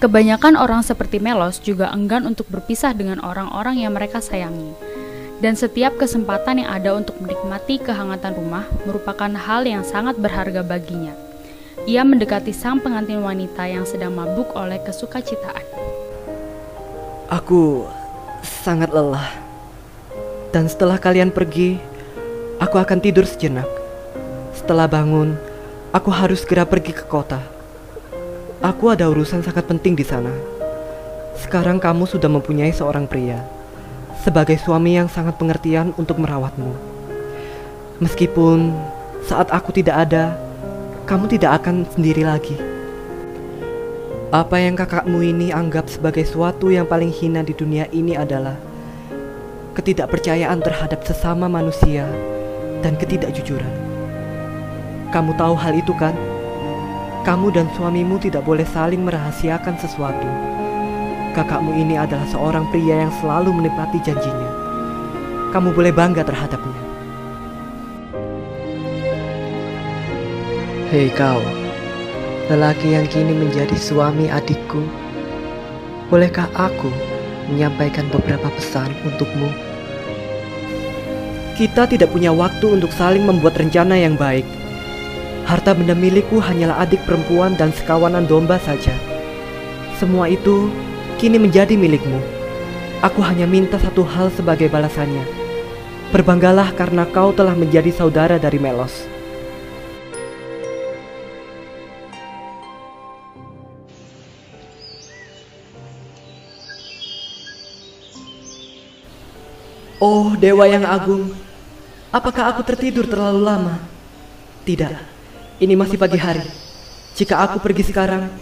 Kebanyakan 0.00 0.56
orang 0.56 0.80
seperti 0.80 1.20
Melos 1.20 1.60
juga 1.60 1.92
enggan 1.92 2.24
untuk 2.24 2.48
berpisah 2.48 2.96
dengan 2.96 3.20
orang-orang 3.20 3.84
yang 3.84 3.92
mereka 3.92 4.24
sayangi 4.24 4.72
dan 5.40 5.56
setiap 5.56 5.96
kesempatan 5.96 6.60
yang 6.64 6.70
ada 6.72 6.96
untuk 6.96 7.16
menikmati 7.20 7.80
kehangatan 7.80 8.36
rumah 8.36 8.68
merupakan 8.84 9.32
hal 9.32 9.64
yang 9.64 9.84
sangat 9.84 10.20
berharga 10.20 10.60
baginya. 10.60 11.16
Ia 11.88 12.04
mendekati 12.04 12.52
sang 12.52 12.84
pengantin 12.84 13.24
wanita 13.24 13.64
yang 13.64 13.88
sedang 13.88 14.12
mabuk 14.12 14.52
oleh 14.52 14.76
kesukacitaan. 14.84 15.64
Aku 17.32 17.88
sangat 18.42 18.92
lelah. 18.92 19.28
Dan 20.50 20.66
setelah 20.66 20.98
kalian 20.98 21.30
pergi, 21.30 21.78
aku 22.58 22.76
akan 22.76 22.98
tidur 22.98 23.24
sejenak. 23.24 23.68
Setelah 24.52 24.90
bangun, 24.90 25.38
aku 25.94 26.10
harus 26.10 26.42
segera 26.42 26.66
pergi 26.66 26.92
ke 26.92 27.06
kota. 27.06 27.40
Aku 28.60 28.92
ada 28.92 29.08
urusan 29.08 29.40
sangat 29.40 29.64
penting 29.64 29.96
di 29.96 30.04
sana. 30.04 30.32
Sekarang 31.40 31.80
kamu 31.80 32.04
sudah 32.04 32.28
mempunyai 32.28 32.74
seorang 32.74 33.08
pria 33.08 33.40
sebagai 34.20 34.60
suami 34.60 35.00
yang 35.00 35.08
sangat 35.08 35.40
pengertian 35.40 35.96
untuk 35.96 36.20
merawatmu. 36.20 36.76
Meskipun 38.04 38.76
saat 39.24 39.48
aku 39.48 39.72
tidak 39.72 40.08
ada, 40.08 40.36
kamu 41.08 41.32
tidak 41.32 41.64
akan 41.64 41.88
sendiri 41.88 42.28
lagi. 42.28 42.69
Apa 44.30 44.62
yang 44.62 44.78
kakakmu 44.78 45.26
ini 45.26 45.50
anggap 45.50 45.90
sebagai 45.90 46.22
suatu 46.22 46.70
yang 46.70 46.86
paling 46.86 47.10
hina 47.10 47.42
di 47.42 47.50
dunia 47.50 47.90
ini 47.90 48.14
adalah 48.14 48.54
ketidakpercayaan 49.74 50.62
terhadap 50.62 51.02
sesama 51.02 51.50
manusia 51.50 52.06
dan 52.78 52.94
ketidakjujuran. 52.94 53.74
Kamu 55.10 55.34
tahu 55.34 55.58
hal 55.58 55.74
itu 55.74 55.90
kan? 55.98 56.14
Kamu 57.26 57.50
dan 57.50 57.66
suamimu 57.74 58.22
tidak 58.22 58.46
boleh 58.46 58.62
saling 58.70 59.02
merahasiakan 59.02 59.74
sesuatu. 59.82 60.30
Kakakmu 61.34 61.74
ini 61.74 61.98
adalah 61.98 62.30
seorang 62.30 62.70
pria 62.70 63.10
yang 63.10 63.12
selalu 63.18 63.50
menepati 63.50 63.98
janjinya. 63.98 64.50
Kamu 65.50 65.74
boleh 65.74 65.90
bangga 65.90 66.22
terhadapnya. 66.22 66.78
Hei 70.94 71.10
kau, 71.18 71.42
lelaki 72.50 72.98
yang 72.98 73.06
kini 73.06 73.30
menjadi 73.30 73.78
suami 73.78 74.26
adikku, 74.26 74.82
bolehkah 76.10 76.50
aku 76.58 76.90
menyampaikan 77.46 78.10
beberapa 78.10 78.50
pesan 78.58 78.90
untukmu? 79.06 79.46
Kita 81.54 81.86
tidak 81.86 82.10
punya 82.10 82.34
waktu 82.34 82.66
untuk 82.74 82.90
saling 82.90 83.22
membuat 83.22 83.54
rencana 83.54 83.94
yang 83.94 84.18
baik. 84.18 84.42
Harta 85.46 85.78
benda 85.78 85.94
milikku 85.94 86.42
hanyalah 86.42 86.82
adik 86.82 86.98
perempuan 87.06 87.54
dan 87.54 87.70
sekawanan 87.70 88.26
domba 88.26 88.58
saja. 88.66 88.98
Semua 90.02 90.26
itu 90.26 90.66
kini 91.22 91.38
menjadi 91.38 91.78
milikmu. 91.78 92.18
Aku 93.06 93.22
hanya 93.22 93.46
minta 93.46 93.78
satu 93.78 94.02
hal 94.02 94.26
sebagai 94.34 94.66
balasannya. 94.66 95.22
Berbanggalah 96.10 96.74
karena 96.74 97.06
kau 97.06 97.30
telah 97.30 97.54
menjadi 97.54 97.94
saudara 97.94 98.42
dari 98.42 98.58
Melos. 98.58 99.19
Oh, 110.00 110.32
dewa 110.32 110.64
yang 110.64 110.88
agung, 110.88 111.28
apakah 112.08 112.48
aku 112.48 112.64
tertidur 112.64 113.04
terlalu 113.04 113.44
lama? 113.44 113.84
Tidak, 114.64 114.96
ini 115.60 115.76
masih 115.76 116.00
pagi 116.00 116.16
hari. 116.16 116.40
Jika 117.12 117.36
aku 117.36 117.60
pergi 117.60 117.84
sekarang, 117.84 118.32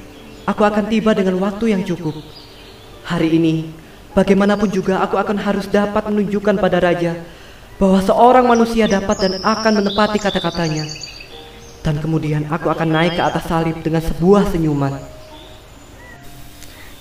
aku 0.47 0.63
akan 0.63 0.87
tiba 0.87 1.11
dengan 1.19 1.35
waktu 1.43 1.75
yang 1.75 1.83
cukup. 1.83 2.15
Hari 3.03 3.35
ini, 3.35 3.75
bagaimanapun 4.15 4.71
juga 4.71 5.03
aku 5.03 5.19
akan 5.19 5.35
harus 5.35 5.67
dapat 5.67 6.07
menunjukkan 6.07 6.63
pada 6.63 6.79
raja 6.79 7.27
bahwa 7.75 8.07
seorang 8.07 8.47
manusia 8.47 8.87
dapat 8.87 9.19
dan 9.19 9.33
akan 9.43 9.83
menepati 9.83 10.23
kata-katanya. 10.23 10.87
Dan 11.83 11.99
kemudian 11.99 12.47
aku 12.55 12.71
akan 12.71 12.87
naik 12.87 13.19
ke 13.19 13.23
atas 13.27 13.51
salib 13.51 13.83
dengan 13.83 14.07
sebuah 14.07 14.47
senyuman. 14.55 15.18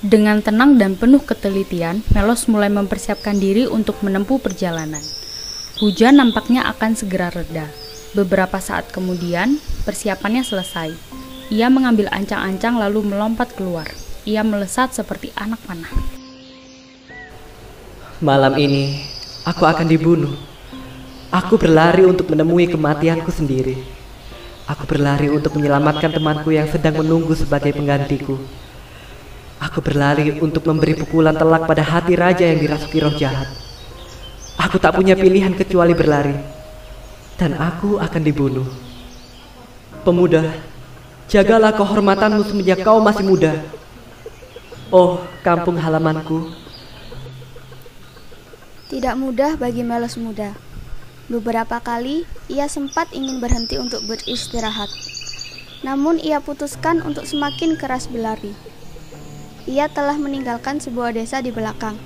Dengan 0.07 0.39
tenang 0.39 0.79
dan 0.79 0.95
penuh 0.95 1.19
ketelitian, 1.19 1.99
Melos 2.15 2.47
mulai 2.47 2.71
mempersiapkan 2.71 3.35
diri 3.35 3.67
untuk 3.67 3.99
menempuh 3.99 4.39
perjalanan. 4.39 5.03
Hujan 5.83 6.15
nampaknya 6.15 6.63
akan 6.71 6.95
segera 6.95 7.27
reda. 7.27 7.67
Beberapa 8.15 8.55
saat 8.63 8.87
kemudian, 8.87 9.59
persiapannya 9.83 10.47
selesai. 10.47 10.95
Ia 11.51 11.67
mengambil 11.67 12.07
ancang-ancang 12.07 12.79
lalu 12.79 13.03
melompat 13.03 13.51
keluar. 13.59 13.91
Ia 14.23 14.47
melesat 14.47 14.95
seperti 14.95 15.35
anak 15.35 15.59
panah. 15.67 15.91
Malam 18.23 18.55
ini, 18.63 19.03
aku 19.43 19.67
akan 19.67 19.91
dibunuh. 19.91 20.31
Aku 21.35 21.59
berlari 21.59 22.07
untuk 22.07 22.31
menemui 22.31 22.71
kematianku 22.71 23.27
sendiri. 23.27 23.75
Aku 24.71 24.87
berlari 24.87 25.27
untuk 25.27 25.59
menyelamatkan 25.59 26.15
temanku 26.15 26.55
yang 26.55 26.71
sedang 26.71 26.95
menunggu 26.95 27.35
sebagai 27.35 27.75
penggantiku. 27.75 28.39
Aku 29.57 29.81
berlari 29.81 30.37
untuk 30.37 30.69
memberi 30.69 30.93
pukulan 30.93 31.33
telak 31.33 31.65
pada 31.65 31.81
hati 31.81 32.13
raja 32.13 32.45
yang 32.45 32.61
dirasuki 32.61 33.01
roh 33.01 33.13
jahat. 33.17 33.49
Aku 34.53 34.77
tak 34.77 34.93
punya 34.93 35.17
pilihan 35.17 35.57
kecuali 35.57 35.97
berlari. 35.97 36.37
Dan 37.41 37.57
aku 37.57 37.97
akan 37.97 38.21
dibunuh. 38.21 38.69
Pemuda, 40.05 40.45
jagalah 41.25 41.73
kehormatanmu 41.73 42.45
semenjak 42.45 42.85
kau 42.85 43.01
masih 43.01 43.25
muda. 43.25 43.53
Oh, 44.93 45.25
kampung 45.41 45.77
halamanku. 45.81 46.53
Tidak 48.93 49.17
mudah 49.17 49.57
bagi 49.57 49.81
Melos 49.81 50.21
muda. 50.21 50.53
Beberapa 51.27 51.81
kali 51.81 52.29
ia 52.45 52.69
sempat 52.69 53.09
ingin 53.09 53.41
berhenti 53.41 53.81
untuk 53.81 54.05
beristirahat. 54.05 54.87
Namun 55.81 56.21
ia 56.21 56.41
putuskan 56.41 57.01
untuk 57.01 57.25
semakin 57.25 57.75
keras 57.75 58.05
berlari 58.07 58.55
ia 59.67 59.91
telah 59.91 60.15
meninggalkan 60.15 60.79
sebuah 60.79 61.11
desa 61.11 61.43
di 61.43 61.51
belakang. 61.51 61.99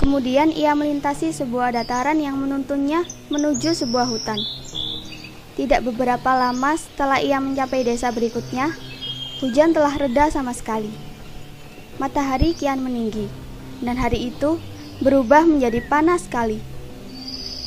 Kemudian 0.00 0.48
ia 0.48 0.72
melintasi 0.72 1.36
sebuah 1.36 1.76
dataran 1.76 2.16
yang 2.16 2.40
menuntunnya 2.40 3.04
menuju 3.28 3.76
sebuah 3.76 4.08
hutan. 4.08 4.40
Tidak 5.60 5.84
beberapa 5.84 6.32
lama 6.32 6.72
setelah 6.80 7.20
ia 7.20 7.36
mencapai 7.36 7.84
desa 7.84 8.08
berikutnya, 8.08 8.72
hujan 9.44 9.76
telah 9.76 9.92
reda 10.00 10.32
sama 10.32 10.56
sekali. 10.56 10.88
Matahari 12.00 12.54
kian 12.56 12.80
meninggi, 12.80 13.28
dan 13.84 13.98
hari 14.00 14.32
itu 14.32 14.56
berubah 15.04 15.44
menjadi 15.44 15.84
panas 15.84 16.24
sekali. 16.24 16.62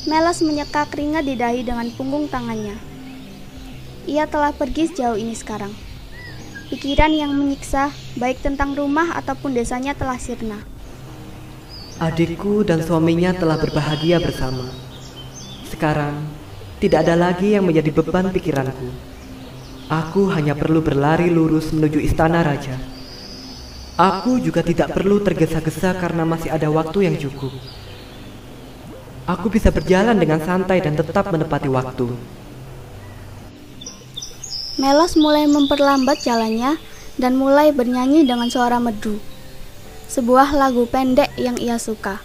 Melos 0.08 0.42
menyeka 0.42 0.88
keringat 0.90 1.28
di 1.28 1.38
dahi 1.38 1.62
dengan 1.62 1.86
punggung 1.94 2.26
tangannya. 2.26 2.74
Ia 4.08 4.26
telah 4.26 4.50
pergi 4.50 4.90
sejauh 4.90 5.14
ini 5.14 5.36
sekarang. 5.36 5.91
Pikiran 6.72 7.12
yang 7.12 7.36
menyiksa, 7.36 7.92
baik 8.16 8.40
tentang 8.40 8.72
rumah 8.72 9.12
ataupun 9.20 9.52
desanya 9.52 9.92
telah 9.92 10.16
sirna. 10.16 10.56
Adikku 12.00 12.64
dan 12.64 12.80
suaminya 12.80 13.36
telah 13.36 13.60
berbahagia 13.60 14.16
bersama. 14.16 14.72
Sekarang, 15.68 16.24
tidak 16.80 17.04
ada 17.04 17.12
lagi 17.12 17.52
yang 17.52 17.68
menjadi 17.68 17.92
beban 17.92 18.32
pikiranku. 18.32 18.88
Aku 19.92 20.32
hanya 20.32 20.56
perlu 20.56 20.80
berlari 20.80 21.28
lurus 21.28 21.76
menuju 21.76 22.00
istana 22.00 22.40
raja. 22.40 22.80
Aku 24.00 24.40
juga 24.40 24.64
tidak 24.64 24.96
perlu 24.96 25.20
tergesa-gesa 25.20 25.92
karena 26.00 26.24
masih 26.24 26.56
ada 26.56 26.72
waktu 26.72 27.04
yang 27.04 27.20
cukup. 27.20 27.52
Aku 29.28 29.52
bisa 29.52 29.68
berjalan 29.68 30.16
dengan 30.16 30.40
santai 30.40 30.80
dan 30.80 30.96
tetap 30.96 31.28
menepati 31.28 31.68
waktu. 31.68 32.16
Melos 34.80 35.20
mulai 35.20 35.44
memperlambat 35.44 36.24
jalannya 36.24 36.80
dan 37.20 37.36
mulai 37.36 37.76
bernyanyi 37.76 38.24
dengan 38.24 38.48
suara 38.48 38.80
merdu. 38.80 39.20
Sebuah 40.08 40.56
lagu 40.56 40.88
pendek 40.88 41.28
yang 41.36 41.60
ia 41.60 41.76
suka. 41.76 42.24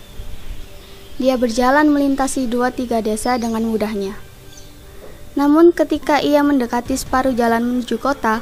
Dia 1.19 1.35
berjalan 1.35 1.91
melintasi 1.91 2.47
dua 2.47 2.71
tiga 2.71 3.03
desa 3.03 3.35
dengan 3.35 3.67
mudahnya. 3.67 4.15
Namun 5.35 5.75
ketika 5.75 6.23
ia 6.23 6.39
mendekati 6.39 6.95
separuh 6.95 7.35
jalan 7.35 7.67
menuju 7.67 7.99
kota, 7.99 8.39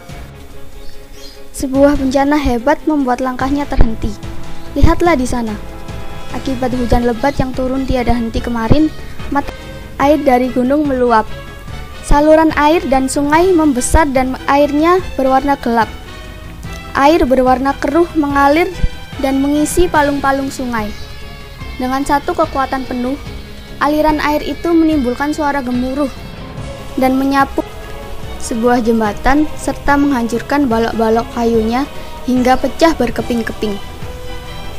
sebuah 1.58 1.98
bencana 1.98 2.38
hebat 2.38 2.86
membuat 2.86 3.26
langkahnya 3.26 3.65
terhenti. 3.65 4.13
Lihatlah 4.78 5.18
di 5.18 5.26
sana. 5.26 5.58
Akibat 6.30 6.78
hujan 6.78 7.10
lebat 7.10 7.41
yang 7.41 7.58
turun 7.58 7.89
tiada 7.89 8.13
henti 8.13 8.38
kemarin, 8.38 8.94
mata 9.34 9.50
air 9.98 10.22
dari 10.22 10.54
gunung 10.54 10.86
meluap 10.86 11.26
Saluran 12.06 12.54
air 12.54 12.86
dan 12.86 13.10
sungai 13.10 13.50
membesar 13.50 14.06
dan 14.13 14.38
airnya 14.46 15.02
berwarna 15.18 15.58
gelap. 15.58 15.89
Air 16.94 17.26
berwarna 17.26 17.74
keruh 17.82 18.06
mengalir 18.13 18.70
dan 19.26 19.41
mengisi 19.41 19.89
palung-palung 19.89 20.54
sungai. 20.54 20.86
Dengan 21.82 22.06
satu 22.06 22.38
kekuatan 22.38 22.86
penuh, 22.86 23.18
aliran 23.82 24.22
air 24.22 24.46
itu 24.46 24.70
menimbulkan 24.70 25.34
suara 25.34 25.65
gemuruh 25.65 26.13
dan 27.02 27.18
menyapu 27.18 27.65
sebuah 28.38 28.86
jembatan 28.86 29.50
serta 29.58 29.98
menghancurkan 29.98 30.70
balok-balok 30.70 31.26
kayunya 31.34 31.89
hingga 32.30 32.54
pecah 32.54 32.94
berkeping-keping. 32.94 33.74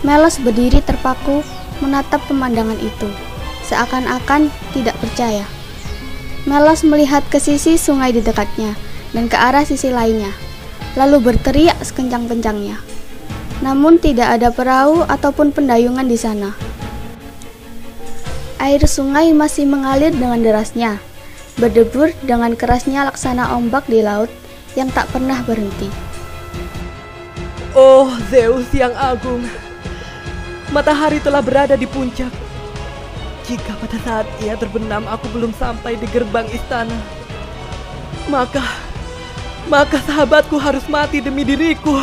Melos 0.07 0.39
berdiri 0.39 0.79
terpaku 0.79 1.43
menatap 1.83 2.23
pemandangan 2.31 2.79
itu, 2.79 3.11
seakan-akan 3.67 4.47
tidak 4.71 4.95
percaya. 5.03 5.56
Melos 6.47 6.87
melihat 6.87 7.27
ke 7.27 7.43
sisi 7.43 7.75
sungai 7.75 8.15
di 8.15 8.23
dekatnya 8.23 8.79
dan 9.11 9.27
ke 9.27 9.35
arah 9.35 9.67
sisi 9.67 9.91
lainnya, 9.91 10.31
lalu 10.95 11.19
berteriak 11.19 11.75
sekencang-kencangnya. 11.83 12.79
Namun 13.67 13.99
tidak 13.99 14.39
ada 14.39 14.55
perahu 14.55 15.03
ataupun 15.11 15.51
pendayungan 15.51 16.07
di 16.07 16.15
sana. 16.15 16.55
Air 18.63 18.87
sungai 18.87 19.35
masih 19.35 19.67
mengalir 19.67 20.15
dengan 20.15 20.39
derasnya, 20.39 21.03
berdebur 21.59 22.15
dengan 22.23 22.55
kerasnya 22.55 23.11
laksana 23.11 23.51
ombak 23.59 23.91
di 23.91 24.07
laut 24.07 24.31
yang 24.79 24.87
tak 24.95 25.11
pernah 25.11 25.43
berhenti. 25.43 25.91
Oh, 27.75 28.07
Zeus 28.31 28.71
yang 28.71 28.95
agung. 28.95 29.43
Matahari 30.71 31.19
telah 31.19 31.43
berada 31.43 31.75
di 31.75 31.91
puncak 31.91 32.46
jika 33.47 33.79
pada 33.79 33.99
saat 34.03 34.27
ia 34.43 34.59
terbenam 34.59 35.07
aku 35.07 35.31
belum 35.31 35.55
sampai 35.55 35.95
di 35.95 36.07
gerbang 36.11 36.51
istana, 36.51 36.99
maka 38.27 38.63
maka 39.71 40.03
sahabatku 40.03 40.59
harus 40.59 40.83
mati 40.91 41.23
demi 41.23 41.47
diriku. 41.47 41.95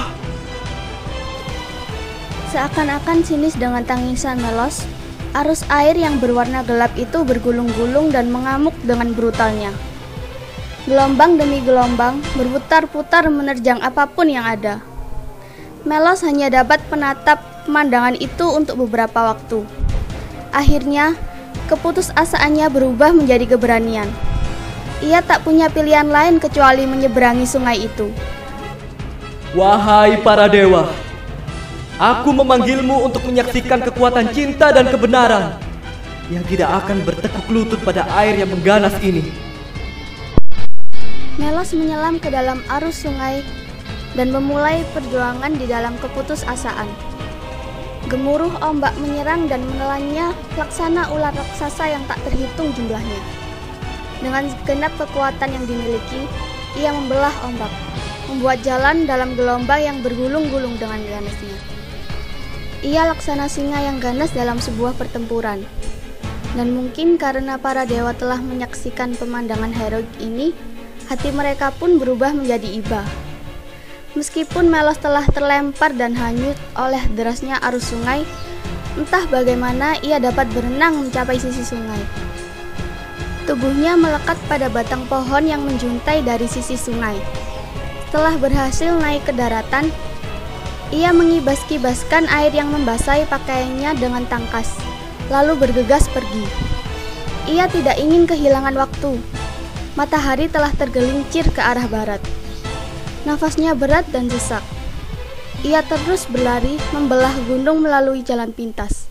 Seakan-akan 2.55 3.27
sinis 3.27 3.59
dengan 3.59 3.83
tangisan 3.83 4.39
Melos, 4.39 4.87
arus 5.35 5.67
air 5.67 5.99
yang 5.99 6.21
berwarna 6.23 6.63
gelap 6.63 6.95
itu 6.95 7.25
bergulung-gulung 7.27 8.13
dan 8.13 8.31
mengamuk 8.31 8.75
dengan 8.87 9.11
brutalnya. 9.11 9.75
Gelombang 10.87 11.39
demi 11.39 11.63
gelombang 11.63 12.19
berputar-putar 12.35 13.27
menerjang 13.31 13.79
apa 13.83 14.07
pun 14.07 14.27
yang 14.27 14.43
ada. 14.43 14.83
Melos 15.83 16.23
hanya 16.23 16.47
dapat 16.51 16.79
menatap 16.87 17.39
pemandangan 17.67 18.15
itu 18.19 18.45
untuk 18.51 18.87
beberapa 18.87 19.33
waktu. 19.35 19.63
Akhirnya, 20.53 21.17
keputusasaannya 21.73 22.69
berubah 22.69 23.09
menjadi 23.17 23.57
keberanian. 23.57 24.05
Ia 25.01 25.25
tak 25.25 25.41
punya 25.41 25.73
pilihan 25.73 26.05
lain 26.05 26.37
kecuali 26.37 26.85
menyeberangi 26.85 27.49
sungai 27.49 27.89
itu. 27.89 28.13
Wahai 29.57 30.21
para 30.21 30.45
dewa, 30.45 30.93
aku 31.97 32.29
memanggilmu 32.29 33.09
untuk 33.09 33.25
menyaksikan 33.25 33.81
kekuatan 33.89 34.29
cinta 34.31 34.69
dan 34.69 34.85
kebenaran 34.87 35.57
yang 36.31 36.45
tidak 36.47 36.69
akan 36.85 37.03
bertekuk 37.03 37.45
lutut 37.51 37.79
pada 37.83 38.07
air 38.21 38.37
yang 38.39 38.49
mengganas 38.53 38.95
ini. 39.03 39.25
Melos 41.35 41.73
menyelam 41.73 42.21
ke 42.21 42.29
dalam 42.29 42.61
arus 42.79 43.03
sungai 43.03 43.41
dan 44.13 44.29
memulai 44.29 44.85
perjuangan 44.93 45.51
di 45.57 45.65
dalam 45.65 45.97
keputusasaan. 45.97 47.12
Gemuruh 48.13 48.53
ombak 48.61 48.93
menyerang 49.01 49.49
dan 49.49 49.65
menelannya 49.65 50.37
laksana 50.53 51.09
ular 51.17 51.33
raksasa 51.33 51.97
yang 51.97 52.05
tak 52.05 52.21
terhitung 52.29 52.69
jumlahnya. 52.77 53.17
Dengan 54.21 54.53
segenap 54.53 54.93
kekuatan 55.01 55.49
yang 55.49 55.65
dimiliki, 55.65 56.29
ia 56.77 56.93
membelah 56.93 57.33
ombak, 57.41 57.73
membuat 58.29 58.61
jalan 58.61 59.09
dalam 59.09 59.33
gelombang 59.33 59.81
yang 59.81 59.97
bergulung-gulung 60.05 60.77
dengan 60.77 61.01
ganasnya. 61.09 61.57
Ia 62.85 63.09
laksana 63.09 63.49
singa 63.49 63.81
yang 63.81 63.97
ganas 63.97 64.29
dalam 64.29 64.61
sebuah 64.61 64.93
pertempuran. 64.93 65.65
Dan 66.53 66.69
mungkin 66.77 67.17
karena 67.17 67.57
para 67.57 67.89
dewa 67.89 68.13
telah 68.13 68.37
menyaksikan 68.37 69.17
pemandangan 69.17 69.73
heroik 69.73 70.13
ini, 70.21 70.53
hati 71.09 71.33
mereka 71.33 71.73
pun 71.73 71.97
berubah 71.97 72.29
menjadi 72.29 72.77
iba. 72.77 73.01
Meskipun 74.13 74.69
Melos 74.69 75.01
telah 75.01 75.25
terlempar 75.25 75.89
dan 75.97 76.13
hanyut 76.13 76.53
oleh 76.77 77.01
derasnya 77.17 77.57
arus 77.65 77.89
sungai, 77.89 78.21
entah 78.93 79.25
bagaimana 79.25 79.97
ia 80.05 80.21
dapat 80.21 80.45
berenang 80.53 81.01
mencapai 81.01 81.41
sisi 81.41 81.65
sungai. 81.65 81.97
Tubuhnya 83.49 83.97
melekat 83.97 84.37
pada 84.45 84.69
batang 84.69 85.09
pohon 85.09 85.49
yang 85.49 85.65
menjuntai 85.65 86.21
dari 86.21 86.45
sisi 86.45 86.77
sungai. 86.77 87.17
Setelah 88.07 88.37
berhasil 88.37 88.93
naik 89.01 89.25
ke 89.25 89.33
daratan, 89.33 89.89
ia 90.93 91.09
mengibas-kibaskan 91.09 92.29
air 92.29 92.53
yang 92.53 92.69
membasahi 92.69 93.25
pakaiannya 93.25 93.97
dengan 93.97 94.29
tangkas, 94.29 94.77
lalu 95.33 95.57
bergegas 95.57 96.05
pergi. 96.13 96.45
Ia 97.49 97.65
tidak 97.65 97.97
ingin 97.97 98.29
kehilangan 98.29 98.77
waktu. 98.77 99.17
Matahari 99.97 100.45
telah 100.53 100.69
tergelincir 100.69 101.49
ke 101.49 101.65
arah 101.65 101.89
barat. 101.89 102.21
Nafasnya 103.23 103.71
berat 103.71 104.03
dan 104.11 104.27
sesak. 104.27 104.59
Ia 105.63 105.79
terus 105.87 106.27
berlari 106.27 106.75
membelah 106.91 107.31
gunung 107.47 107.79
melalui 107.79 108.19
jalan 108.19 108.51
pintas. 108.51 109.07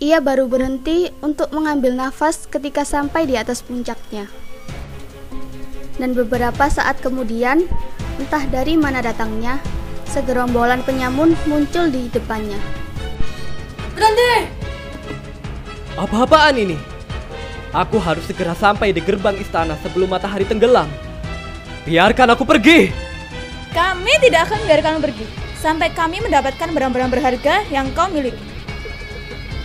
Ia 0.00 0.24
baru 0.24 0.48
berhenti 0.48 1.12
untuk 1.20 1.52
mengambil 1.52 1.92
nafas 1.92 2.48
ketika 2.48 2.80
sampai 2.88 3.28
di 3.28 3.36
atas 3.36 3.60
puncaknya. 3.60 4.24
Dan 6.00 6.16
beberapa 6.16 6.68
saat 6.72 7.00
kemudian, 7.04 7.68
entah 8.16 8.44
dari 8.48 8.76
mana 8.80 9.04
datangnya, 9.04 9.60
segerombolan 10.08 10.80
penyamun 10.84 11.36
muncul 11.44 11.92
di 11.92 12.08
depannya. 12.08 12.60
Berhenti! 13.92 14.48
Apa-apaan 15.96 16.56
ini? 16.56 16.76
Aku 17.76 18.00
harus 18.00 18.24
segera 18.24 18.56
sampai 18.56 18.96
di 18.96 19.04
gerbang 19.04 19.36
istana 19.36 19.76
sebelum 19.84 20.08
matahari 20.08 20.48
tenggelam. 20.48 20.88
Biarkan 21.84 22.32
aku 22.32 22.48
pergi! 22.48 22.92
Kami 23.76 24.08
tidak 24.24 24.48
akan 24.48 24.64
membiarkan 24.64 25.04
pergi 25.04 25.28
sampai 25.60 25.92
kami 25.92 26.24
mendapatkan 26.24 26.72
barang-barang 26.72 27.12
berharga 27.12 27.60
yang 27.68 27.92
kau 27.92 28.08
miliki. 28.08 28.40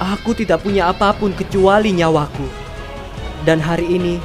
Aku 0.03 0.35
tidak 0.35 0.67
punya 0.67 0.91
apa 0.91 1.15
pun 1.15 1.31
kecuali 1.31 1.95
nyawaku. 1.95 2.43
Dan 3.47 3.63
hari 3.63 3.87
ini, 3.87 4.19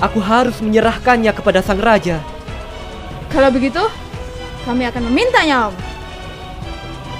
aku 0.00 0.16
harus 0.16 0.64
menyerahkannya 0.64 1.28
kepada 1.36 1.60
sang 1.60 1.76
raja. 1.76 2.24
Kalau 3.28 3.52
begitu, 3.52 3.84
kami 4.64 4.88
akan 4.88 5.12
meminta 5.12 5.44
nyawamu. 5.44 5.76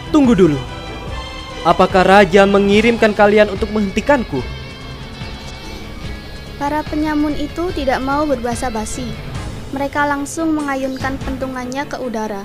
Tunggu 0.09 0.33
dulu. 0.33 0.57
Apakah 1.69 2.09
raja 2.09 2.49
mengirimkan 2.49 3.13
kalian 3.13 3.53
untuk 3.53 3.69
menghentikanku? 3.69 4.41
Para 6.57 6.81
penyamun 6.89 7.37
itu 7.37 7.69
tidak 7.77 8.01
mau 8.01 8.25
berbahasa 8.25 8.73
basi. 8.73 9.28
Mereka 9.73 10.09
langsung 10.09 10.57
mengayunkan 10.57 11.21
pentungannya 11.21 11.85
ke 11.85 12.01
udara. 12.01 12.45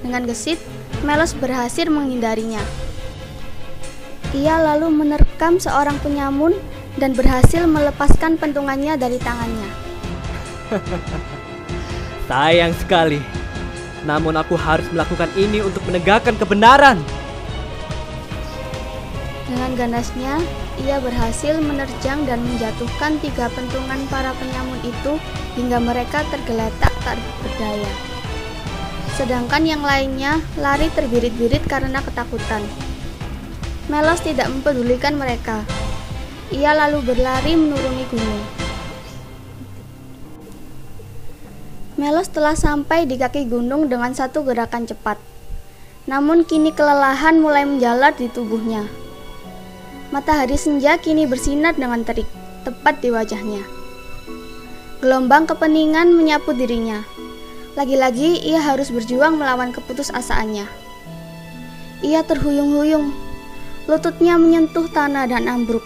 Dengan 0.00 0.24
gesit, 0.30 0.62
Melos 1.00 1.32
berhasil 1.32 1.88
menghindarinya. 1.88 2.60
Ia 4.36 4.60
lalu 4.60 4.92
menerkam 4.92 5.56
seorang 5.56 5.96
penyamun 6.04 6.52
dan 7.00 7.16
berhasil 7.16 7.64
melepaskan 7.64 8.36
pentungannya 8.36 9.00
dari 9.00 9.16
tangannya. 9.16 9.70
Sayang 12.28 12.76
sekali. 12.76 13.18
Namun 14.04 14.36
aku 14.36 14.60
harus 14.60 14.84
melakukan 14.92 15.32
ini 15.40 15.64
untuk 15.64 15.80
menegakkan 15.88 16.36
kebenaran. 16.36 17.00
Dengan 19.50 19.74
ganasnya, 19.74 20.38
ia 20.78 21.02
berhasil 21.02 21.58
menerjang 21.58 22.22
dan 22.22 22.38
menjatuhkan 22.38 23.18
tiga 23.18 23.50
pentungan 23.50 23.98
para 24.06 24.30
penyamun 24.38 24.78
itu 24.86 25.18
hingga 25.58 25.82
mereka 25.82 26.22
tergeletak 26.30 26.94
tak 27.02 27.18
berdaya. 27.42 27.92
Sedangkan 29.18 29.66
yang 29.66 29.82
lainnya 29.82 30.38
lari 30.54 30.86
terbirit-birit 30.94 31.66
karena 31.66 31.98
ketakutan. 31.98 32.62
Melos 33.90 34.22
tidak 34.22 34.46
mempedulikan 34.54 35.18
mereka. 35.18 35.66
Ia 36.54 36.70
lalu 36.86 37.10
berlari 37.10 37.58
menuruni 37.58 38.06
gunung. 38.06 38.42
Melos 41.98 42.30
telah 42.30 42.54
sampai 42.54 43.02
di 43.02 43.18
kaki 43.18 43.50
gunung 43.50 43.90
dengan 43.90 44.14
satu 44.14 44.46
gerakan 44.46 44.86
cepat. 44.86 45.18
Namun 46.06 46.46
kini 46.46 46.70
kelelahan 46.70 47.42
mulai 47.42 47.66
menjalar 47.66 48.14
di 48.14 48.30
tubuhnya. 48.30 48.99
Matahari 50.10 50.58
senja 50.58 50.98
kini 50.98 51.26
bersinar 51.26 51.78
dengan 51.78 52.02
terik, 52.02 52.26
tepat 52.66 52.98
di 53.02 53.14
wajahnya. 53.14 53.62
Gelombang 54.98 55.46
kepeningan 55.46 56.12
menyapu 56.12 56.50
dirinya. 56.52 57.06
Lagi-lagi 57.78 58.42
ia 58.42 58.58
harus 58.58 58.90
berjuang 58.90 59.38
melawan 59.38 59.70
keputusasaannya. 59.70 60.66
Ia 62.02 62.20
terhuyung-huyung 62.26 63.30
Lututnya 63.90 64.38
menyentuh 64.38 64.86
tanah 64.92 65.26
dan 65.26 65.50
ambruk. 65.50 65.82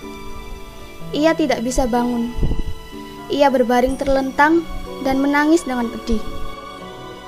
Ia 1.16 1.32
tidak 1.32 1.64
bisa 1.64 1.88
bangun. 1.88 2.36
Ia 3.32 3.48
berbaring 3.48 3.96
terlentang 3.96 4.60
dan 5.06 5.24
menangis 5.24 5.64
dengan 5.64 5.88
pedih. 5.88 6.20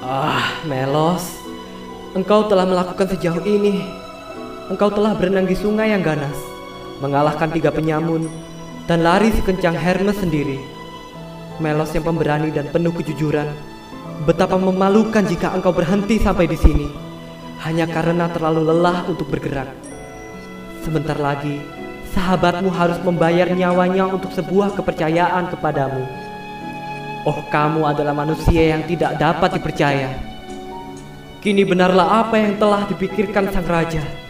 Ah, 0.05 0.59
Melos. 0.69 1.39
Engkau 2.13 2.45
telah 2.53 2.69
melakukan 2.69 3.09
sejauh 3.09 3.41
ini. 3.49 3.89
Engkau 4.69 4.93
telah 4.93 5.17
berenang 5.17 5.49
di 5.49 5.57
sungai 5.57 5.97
yang 5.97 6.05
ganas, 6.05 6.35
mengalahkan 7.01 7.53
tiga 7.53 7.69
penyamun, 7.73 8.29
dan 8.87 9.03
lari 9.03 9.35
sekencang 9.35 9.75
Hermes 9.75 10.19
sendiri. 10.19 10.59
Melos 11.59 11.91
yang 11.97 12.05
pemberani 12.05 12.53
dan 12.53 12.69
penuh 12.69 12.93
kejujuran. 12.93 13.49
Betapa 14.29 14.57
memalukan 14.57 15.25
jika 15.25 15.53
engkau 15.53 15.73
berhenti 15.73 16.17
sampai 16.21 16.49
di 16.49 16.57
sini, 16.57 16.89
hanya 17.65 17.89
karena 17.89 18.29
terlalu 18.33 18.65
lelah 18.73 19.05
untuk 19.09 19.29
bergerak. 19.29 19.69
Sebentar 20.85 21.19
lagi, 21.19 21.61
sahabatmu 22.15 22.71
harus 22.73 22.97
membayar 23.05 23.51
nyawanya 23.51 24.09
untuk 24.09 24.33
sebuah 24.33 24.73
kepercayaan 24.77 25.53
kepadamu. 25.53 26.05
Oh, 27.27 27.43
kamu 27.51 27.83
adalah 27.91 28.15
manusia 28.15 28.71
yang 28.71 28.87
tidak 28.87 29.19
dapat 29.19 29.59
dipercaya. 29.59 30.15
Kini 31.43 31.67
benarlah 31.67 32.23
apa 32.27 32.39
yang 32.39 32.55
telah 32.57 32.87
dipikirkan 32.87 33.51
sang 33.51 33.67
raja. 33.67 34.26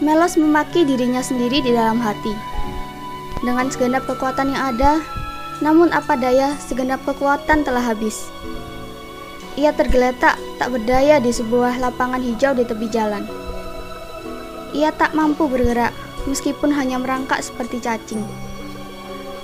Melos 0.00 0.40
memaki 0.40 0.88
dirinya 0.88 1.20
sendiri 1.20 1.60
di 1.60 1.76
dalam 1.76 2.00
hati. 2.00 2.32
Dengan 3.44 3.68
segenap 3.68 4.08
kekuatan 4.08 4.56
yang 4.56 4.72
ada, 4.72 5.04
namun 5.60 5.92
apa 5.92 6.16
daya 6.16 6.56
segenap 6.56 7.04
kekuatan 7.04 7.68
telah 7.68 7.84
habis. 7.84 8.32
Ia 9.60 9.76
tergeletak 9.76 10.40
tak 10.56 10.68
berdaya 10.72 11.20
di 11.20 11.28
sebuah 11.28 11.76
lapangan 11.76 12.24
hijau 12.24 12.56
di 12.56 12.64
tepi 12.64 12.88
jalan. 12.88 13.28
Ia 14.72 14.88
tak 14.96 15.12
mampu 15.12 15.44
bergerak, 15.44 15.92
meskipun 16.24 16.72
hanya 16.72 16.96
merangkak 16.96 17.44
seperti 17.44 17.76
cacing. 17.84 18.24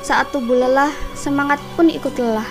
Saat 0.00 0.32
tubuh 0.32 0.56
lelah, 0.56 0.88
semangat 1.12 1.60
pun 1.76 1.92
ikut 1.92 2.16
lelah. 2.16 2.48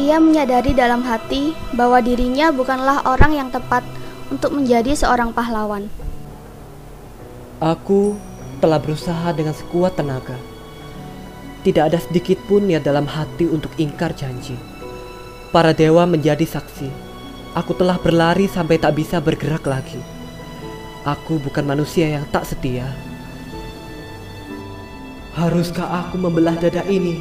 Ia 0.00 0.16
menyadari 0.16 0.72
dalam 0.72 1.04
hati 1.04 1.52
bahwa 1.76 2.00
dirinya 2.00 2.48
bukanlah 2.48 3.04
orang 3.04 3.36
yang 3.36 3.48
tepat 3.52 3.84
untuk 4.32 4.56
menjadi 4.56 4.94
seorang 4.96 5.32
pahlawan. 5.34 5.88
Aku 7.60 8.16
telah 8.60 8.80
berusaha 8.80 9.32
dengan 9.36 9.52
sekuat 9.52 9.96
tenaga. 9.96 10.36
Tidak 11.64 11.80
ada 11.80 11.96
sedikit 11.96 12.36
pun 12.44 12.68
niat 12.68 12.84
dalam 12.84 13.08
hati 13.08 13.48
untuk 13.48 13.72
ingkar 13.80 14.12
janji. 14.12 14.56
Para 15.48 15.72
dewa 15.72 16.04
menjadi 16.04 16.44
saksi. 16.44 16.88
Aku 17.54 17.72
telah 17.72 17.96
berlari 17.96 18.50
sampai 18.50 18.76
tak 18.76 18.98
bisa 18.98 19.22
bergerak 19.22 19.64
lagi. 19.64 20.00
Aku 21.04 21.40
bukan 21.40 21.64
manusia 21.64 22.08
yang 22.08 22.26
tak 22.28 22.44
setia. 22.48 22.88
Haruskah 25.36 26.04
aku 26.04 26.16
membelah 26.18 26.56
dada 26.58 26.82
ini 26.86 27.20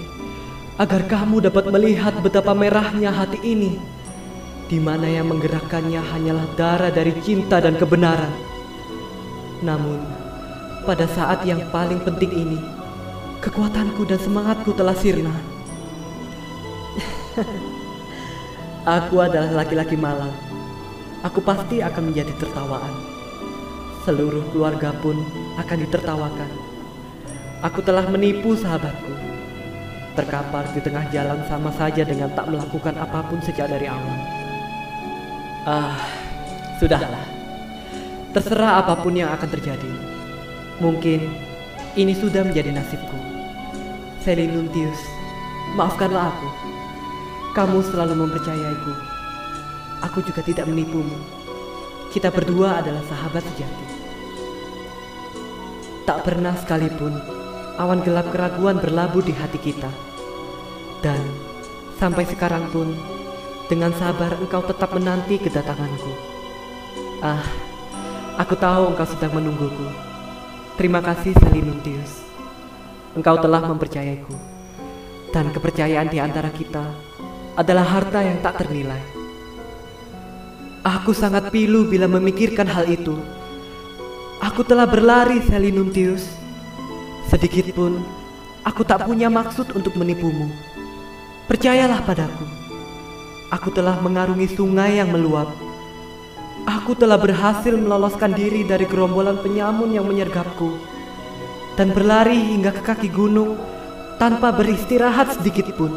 agar 0.81 1.05
kamu 1.05 1.45
dapat 1.49 1.69
melihat 1.69 2.17
betapa 2.23 2.57
merahnya 2.57 3.13
hati 3.13 3.37
ini, 3.45 3.77
di 4.73 4.81
mana 4.81 5.05
yang 5.05 5.29
menggerakkannya 5.29 6.01
hanyalah 6.01 6.49
darah 6.57 6.89
dari 6.89 7.13
cinta 7.21 7.61
dan 7.61 7.77
kebenaran. 7.77 8.33
Namun, 9.61 10.01
pada 10.81 11.05
saat 11.13 11.45
yang 11.45 11.61
paling 11.69 12.01
penting 12.01 12.33
ini, 12.33 12.57
kekuatanku 13.37 14.01
dan 14.09 14.17
semangatku 14.17 14.73
telah 14.73 14.97
sirna. 14.97 15.29
aku 18.97 19.21
adalah 19.21 19.61
laki-laki 19.61 19.93
malang. 19.93 20.33
Aku 21.21 21.37
pasti 21.45 21.85
akan 21.85 22.09
menjadi 22.09 22.33
tertawaan 22.41 23.13
seluruh 24.09 24.41
keluarga 24.49 24.89
pun 25.05 25.21
akan 25.61 25.77
ditertawakan. 25.85 26.51
Aku 27.61 27.79
telah 27.85 28.09
menipu 28.09 28.57
sahabatku. 28.57 29.13
Terkapar 30.17 30.65
di 30.73 30.81
tengah 30.81 31.05
jalan 31.13 31.45
sama 31.45 31.69
saja 31.77 32.01
dengan 32.01 32.33
tak 32.33 32.49
melakukan 32.49 32.97
apa 32.97 33.21
pun 33.29 33.37
sejak 33.39 33.69
dari 33.69 33.85
awal. 33.85 34.32
Ah, 35.63 35.95
sudahlah. 36.75 37.23
Terserah 38.35 38.83
apa 38.83 38.99
pun 38.99 39.15
yang 39.15 39.31
akan 39.31 39.47
terjadi. 39.47 39.91
Mungkin 40.83 41.31
ini 41.95 42.11
sudah 42.11 42.43
menjadi 42.43 42.75
nasibku. 42.75 43.15
Selinuntius, 44.19 44.99
maafkanlah 45.79 46.35
aku. 46.35 46.49
Kamu 47.55 47.79
selalu 47.79 48.27
mempercayaiku. 48.27 48.93
Aku 50.11 50.19
juga 50.27 50.43
tidak 50.43 50.67
menipumu. 50.67 51.15
Kita 52.11 52.27
berdua 52.27 52.83
adalah 52.83 53.03
sahabat 53.07 53.43
sejati. 53.55 53.85
tak 56.03 56.27
pernah 56.27 56.51
sekalipun 56.59 57.15
awan 57.79 58.03
gelap 58.03 58.27
keraguan 58.29 58.77
berlabuh 58.77 59.23
di 59.23 59.31
hati 59.31 59.57
kita. 59.57 59.87
Dan 60.99 61.19
sampai 61.97 62.27
sekarang 62.27 62.67
pun, 62.71 62.91
dengan 63.73 63.89
sabar 63.97 64.37
engkau 64.37 64.61
tetap 64.69 64.93
menanti 64.93 65.41
kedatanganku. 65.41 66.13
Ah, 67.25 67.41
aku 68.37 68.53
tahu 68.53 68.93
engkau 68.93 69.01
sedang 69.09 69.33
menungguku. 69.33 69.89
Terima 70.77 71.01
kasih 71.01 71.33
Selinuntius. 71.41 72.21
Engkau 73.17 73.41
telah 73.41 73.65
mempercayaiku. 73.65 74.37
Dan 75.33 75.49
kepercayaan 75.49 76.05
di 76.05 76.21
antara 76.21 76.53
kita 76.53 76.85
adalah 77.57 77.81
harta 77.97 78.21
yang 78.21 78.37
tak 78.45 78.61
ternilai. 78.61 79.01
Aku 80.85 81.09
sangat 81.09 81.49
pilu 81.49 81.89
bila 81.89 82.05
memikirkan 82.05 82.69
hal 82.69 82.85
itu. 82.85 83.17
Aku 84.37 84.61
telah 84.61 84.85
berlari 84.85 85.41
Selinuntius. 85.49 86.29
Sedikit 87.25 87.73
pun 87.73 88.05
aku 88.61 88.85
tak 88.85 89.09
punya 89.09 89.33
maksud 89.33 89.73
untuk 89.73 89.97
menipumu. 89.97 90.53
Percayalah 91.49 92.05
padaku. 92.05 92.62
Aku 93.53 93.69
telah 93.69 94.01
mengarungi 94.01 94.49
sungai 94.49 94.97
yang 94.97 95.13
meluap. 95.13 95.53
Aku 96.65 96.97
telah 96.97 97.21
berhasil 97.21 97.69
meloloskan 97.77 98.33
diri 98.33 98.65
dari 98.65 98.89
gerombolan 98.89 99.37
penyamun 99.45 99.93
yang 99.93 100.09
menyergapku 100.09 100.73
dan 101.77 101.93
berlari 101.93 102.33
hingga 102.33 102.73
ke 102.73 102.81
kaki 102.81 103.13
gunung 103.13 103.61
tanpa 104.17 104.49
beristirahat 104.49 105.37
sedikit 105.37 105.69
pun. 105.77 105.93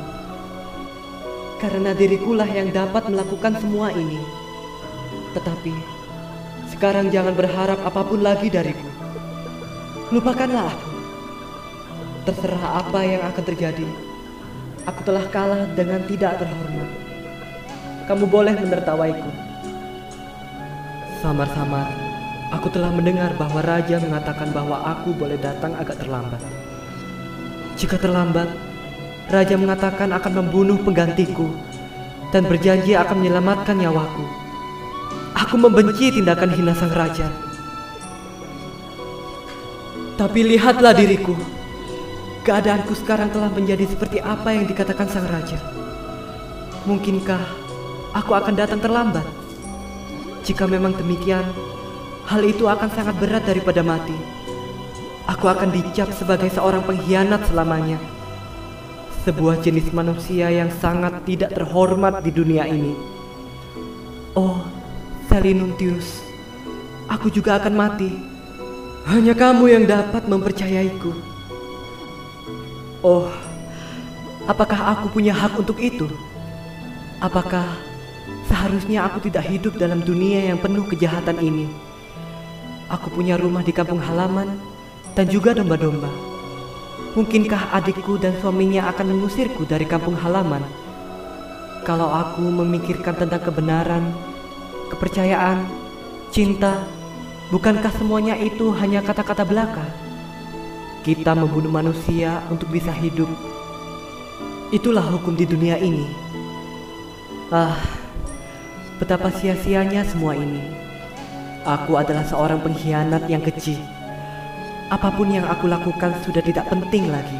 Karena 1.57 1.97
dirikulah 1.97 2.45
yang 2.45 2.69
dapat 2.77 3.09
melakukan 3.09 3.57
semua 3.57 3.89
ini. 3.97 4.21
Tetapi 5.33 5.73
sekarang 6.77 7.09
jangan 7.09 7.33
berharap 7.33 7.81
apa 7.89 8.05
pun 8.05 8.21
lagi 8.21 8.53
dariku. 8.53 8.85
Lupakanlah 10.13 10.77
aku. 10.77 10.93
Terserah 12.29 12.85
apa 12.85 13.01
yang 13.01 13.25
akan 13.25 13.45
terjadi. 13.49 13.89
Aku 14.93 15.01
telah 15.09 15.25
kalah 15.33 15.65
dengan 15.73 16.05
tidak 16.05 16.37
terhormat. 16.37 17.06
Kamu 18.07 18.31
boleh 18.31 18.55
menertawaiku. 18.55 19.31
Samar-samar, 21.19 21.91
aku 22.55 22.71
telah 22.71 22.95
mendengar 22.95 23.35
bahwa 23.35 23.59
raja 23.59 23.99
mengatakan 23.99 24.55
bahwa 24.55 24.79
aku 24.79 25.11
boleh 25.11 25.35
datang 25.43 25.75
agak 25.75 25.99
terlambat. 25.99 26.39
Jika 27.75 27.99
terlambat, 27.99 28.47
raja 29.27 29.59
mengatakan 29.59 30.15
akan 30.15 30.33
membunuh 30.39 30.79
penggantiku 30.87 31.51
dan 32.31 32.47
berjanji 32.47 32.95
akan 32.95 33.19
menyelamatkan 33.19 33.75
nyawaku. 33.75 34.23
Aku 35.35 35.59
membenci 35.59 36.15
tindakan 36.15 36.55
hina 36.55 36.79
sang 36.79 36.95
raja. 36.95 37.27
Tapi 40.15 40.47
lihatlah 40.47 40.95
diriku. 40.95 41.35
Keadaanku 42.47 42.95
sekarang 43.03 43.35
telah 43.35 43.51
menjadi 43.51 43.83
seperti 43.91 44.23
apa 44.23 44.55
yang 44.55 44.71
dikatakan 44.71 45.11
sang 45.11 45.27
raja. 45.27 45.59
Mungkinkah 46.87 47.66
aku 48.17 48.33
akan 48.33 48.57
datang 48.57 48.81
terlambat? 48.81 49.29
Jika 50.49 50.65
memang 50.65 50.97
demikian, 50.97 51.45
hal 52.25 52.41
itu 52.41 52.65
akan 52.65 52.89
sangat 52.89 53.21
berat 53.21 53.45
daripada 53.45 53.85
mati. 53.85 54.17
Aku 55.29 55.53
akan 55.53 55.69
dicap 55.75 56.09
sebagai 56.17 56.49
seorang 56.49 56.81
pengkhianat 56.87 57.45
selamanya. 57.51 58.01
Sebuah 59.27 59.59
jenis 59.61 59.91
manusia 59.91 60.49
yang 60.49 60.71
sangat 60.71 61.27
tidak 61.27 61.51
terhormat 61.53 62.23
di 62.23 62.31
dunia 62.31 62.65
ini. 62.65 62.95
Oh, 64.39 64.63
Selinuntius, 65.27 66.23
aku 67.11 67.27
juga 67.29 67.59
akan 67.59 67.75
mati. 67.75 68.11
Hanya 69.11 69.35
kamu 69.35 69.65
yang 69.67 69.85
dapat 69.87 70.31
mempercayaiku. 70.31 71.11
Oh, 73.03 73.27
apakah 74.47 74.95
aku 74.95 75.11
punya 75.11 75.35
hak 75.35 75.59
untuk 75.59 75.79
itu? 75.83 76.07
Apakah 77.19 77.86
seharusnya 78.57 79.05
aku 79.05 79.29
tidak 79.29 79.45
hidup 79.53 79.77
dalam 79.77 80.01
dunia 80.01 80.49
yang 80.49 80.57
penuh 80.57 80.89
kejahatan 80.89 81.37
ini? 81.45 81.69
Aku 82.89 83.13
punya 83.13 83.37
rumah 83.37 83.61
di 83.61 83.69
kampung 83.69 84.01
halaman 84.01 84.57
dan 85.13 85.29
juga 85.29 85.53
domba-domba. 85.53 86.09
Mungkinkah 87.13 87.77
adikku 87.77 88.17
dan 88.17 88.33
suaminya 88.41 88.89
akan 88.89 89.13
mengusirku 89.13 89.69
dari 89.69 89.85
kampung 89.85 90.17
halaman? 90.17 90.65
Kalau 91.85 92.09
aku 92.09 92.49
memikirkan 92.49 93.21
tentang 93.21 93.45
kebenaran, 93.45 94.09
kepercayaan, 94.89 95.61
cinta, 96.33 96.81
bukankah 97.53 97.93
semuanya 97.93 98.41
itu 98.41 98.73
hanya 98.81 99.05
kata-kata 99.05 99.45
belaka? 99.45 99.85
Kita 101.05 101.37
membunuh 101.37 101.69
manusia 101.69 102.41
untuk 102.49 102.73
bisa 102.73 102.89
hidup. 102.89 103.29
Itulah 104.73 105.05
hukum 105.13 105.37
di 105.37 105.45
dunia 105.45 105.77
ini. 105.77 106.09
Ah, 107.53 107.96
betapa 108.97 109.29
sia-sianya 109.29 110.05
semua 110.09 110.33
ini. 110.33 110.61
Aku 111.67 111.99
adalah 111.99 112.25
seorang 112.25 112.63
pengkhianat 112.63 113.29
yang 113.29 113.43
kecil. 113.45 113.77
Apa 114.89 115.11
pun 115.13 115.35
yang 115.35 115.45
aku 115.51 115.67
lakukan 115.67 116.15
sudah 116.23 116.41
tidak 116.41 116.65
penting 116.71 117.11
lagi. 117.11 117.37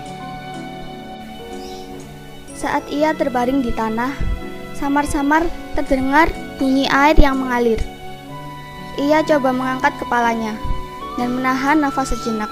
Saat 2.59 2.91
ia 2.91 3.15
terbaring 3.15 3.63
di 3.63 3.71
tanah, 3.71 4.11
samar-samar 4.75 5.47
terdengar 5.79 6.27
bunyi 6.59 6.91
air 6.91 7.15
yang 7.17 7.39
mengalir. 7.39 7.79
Ia 8.99 9.23
coba 9.23 9.53
mengangkat 9.55 9.95
kepalanya 10.01 10.59
dan 11.21 11.37
menahan 11.37 11.79
nafas 11.81 12.13
sejenak. 12.17 12.51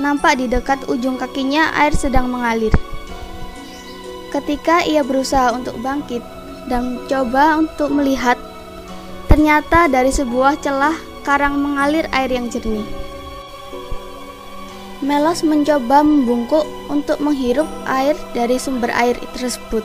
Nampak 0.00 0.42
di 0.42 0.50
dekat 0.50 0.90
ujung 0.90 1.14
kakinya 1.14 1.70
air 1.78 1.94
sedang 1.94 2.26
mengalir. 2.26 2.74
Ketika 4.34 4.82
ia 4.82 5.06
berusaha 5.06 5.54
untuk 5.54 5.78
bangkit 5.78 6.24
dan 6.70 7.00
coba 7.10 7.60
untuk 7.60 7.92
melihat, 7.92 8.40
ternyata 9.28 9.88
dari 9.88 10.08
sebuah 10.12 10.60
celah 10.64 10.96
karang 11.24 11.60
mengalir 11.60 12.08
air 12.12 12.30
yang 12.32 12.52
jernih. 12.52 12.86
Melos 15.04 15.44
mencoba 15.44 16.00
membungkuk 16.00 16.64
untuk 16.88 17.20
menghirup 17.20 17.68
air 17.84 18.16
dari 18.32 18.56
sumber 18.56 18.88
air 18.94 19.20
tersebut. 19.36 19.84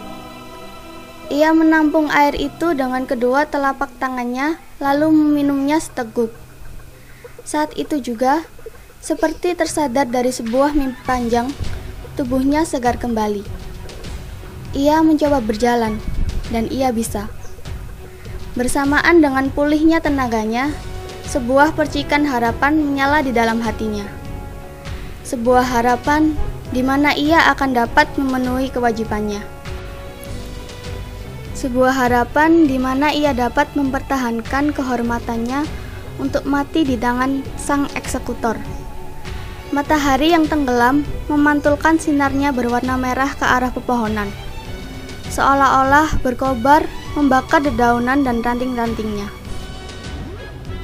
Ia 1.30 1.52
menampung 1.54 2.08
air 2.10 2.34
itu 2.40 2.72
dengan 2.74 3.04
kedua 3.04 3.46
telapak 3.46 3.92
tangannya, 4.00 4.58
lalu 4.80 5.12
meminumnya 5.12 5.78
seteguk. 5.78 6.32
Saat 7.44 7.76
itu 7.76 8.00
juga, 8.00 8.48
seperti 9.04 9.54
tersadar 9.54 10.08
dari 10.08 10.34
sebuah 10.34 10.74
mimpi 10.74 10.98
panjang, 11.06 11.52
tubuhnya 12.18 12.66
segar 12.66 12.98
kembali. 12.98 13.44
Ia 14.74 15.02
mencoba 15.02 15.42
berjalan, 15.42 15.98
dan 16.50 16.70
ia 16.70 16.90
bisa. 16.94 17.30
Bersamaan 18.58 19.22
dengan 19.22 19.50
pulihnya 19.54 20.02
tenaganya, 20.02 20.74
sebuah 21.30 21.78
percikan 21.78 22.26
harapan 22.26 22.78
menyala 22.82 23.22
di 23.22 23.30
dalam 23.30 23.62
hatinya 23.62 24.20
sebuah 25.30 25.62
harapan 25.62 26.34
di 26.74 26.82
mana 26.82 27.14
ia 27.14 27.54
akan 27.54 27.78
dapat 27.78 28.10
memenuhi 28.18 28.74
kewajibannya. 28.74 29.46
Sebuah 31.54 31.94
harapan 31.94 32.66
di 32.66 32.82
mana 32.82 33.14
ia 33.14 33.38
dapat 33.38 33.70
mempertahankan 33.78 34.74
kehormatannya 34.74 35.70
untuk 36.18 36.50
mati 36.50 36.82
di 36.82 36.98
tangan 36.98 37.46
sang 37.62 37.86
eksekutor. 37.94 38.58
Matahari 39.70 40.34
yang 40.34 40.50
tenggelam 40.50 41.06
memantulkan 41.30 42.02
sinarnya 42.02 42.50
berwarna 42.50 42.98
merah 42.98 43.30
ke 43.38 43.46
arah 43.46 43.70
pepohonan, 43.70 44.34
seolah-olah 45.30 46.18
berkobar 46.26 46.90
membakar 47.14 47.62
dedaunan 47.62 48.26
dan 48.26 48.42
ranting-rantingnya. 48.42 49.30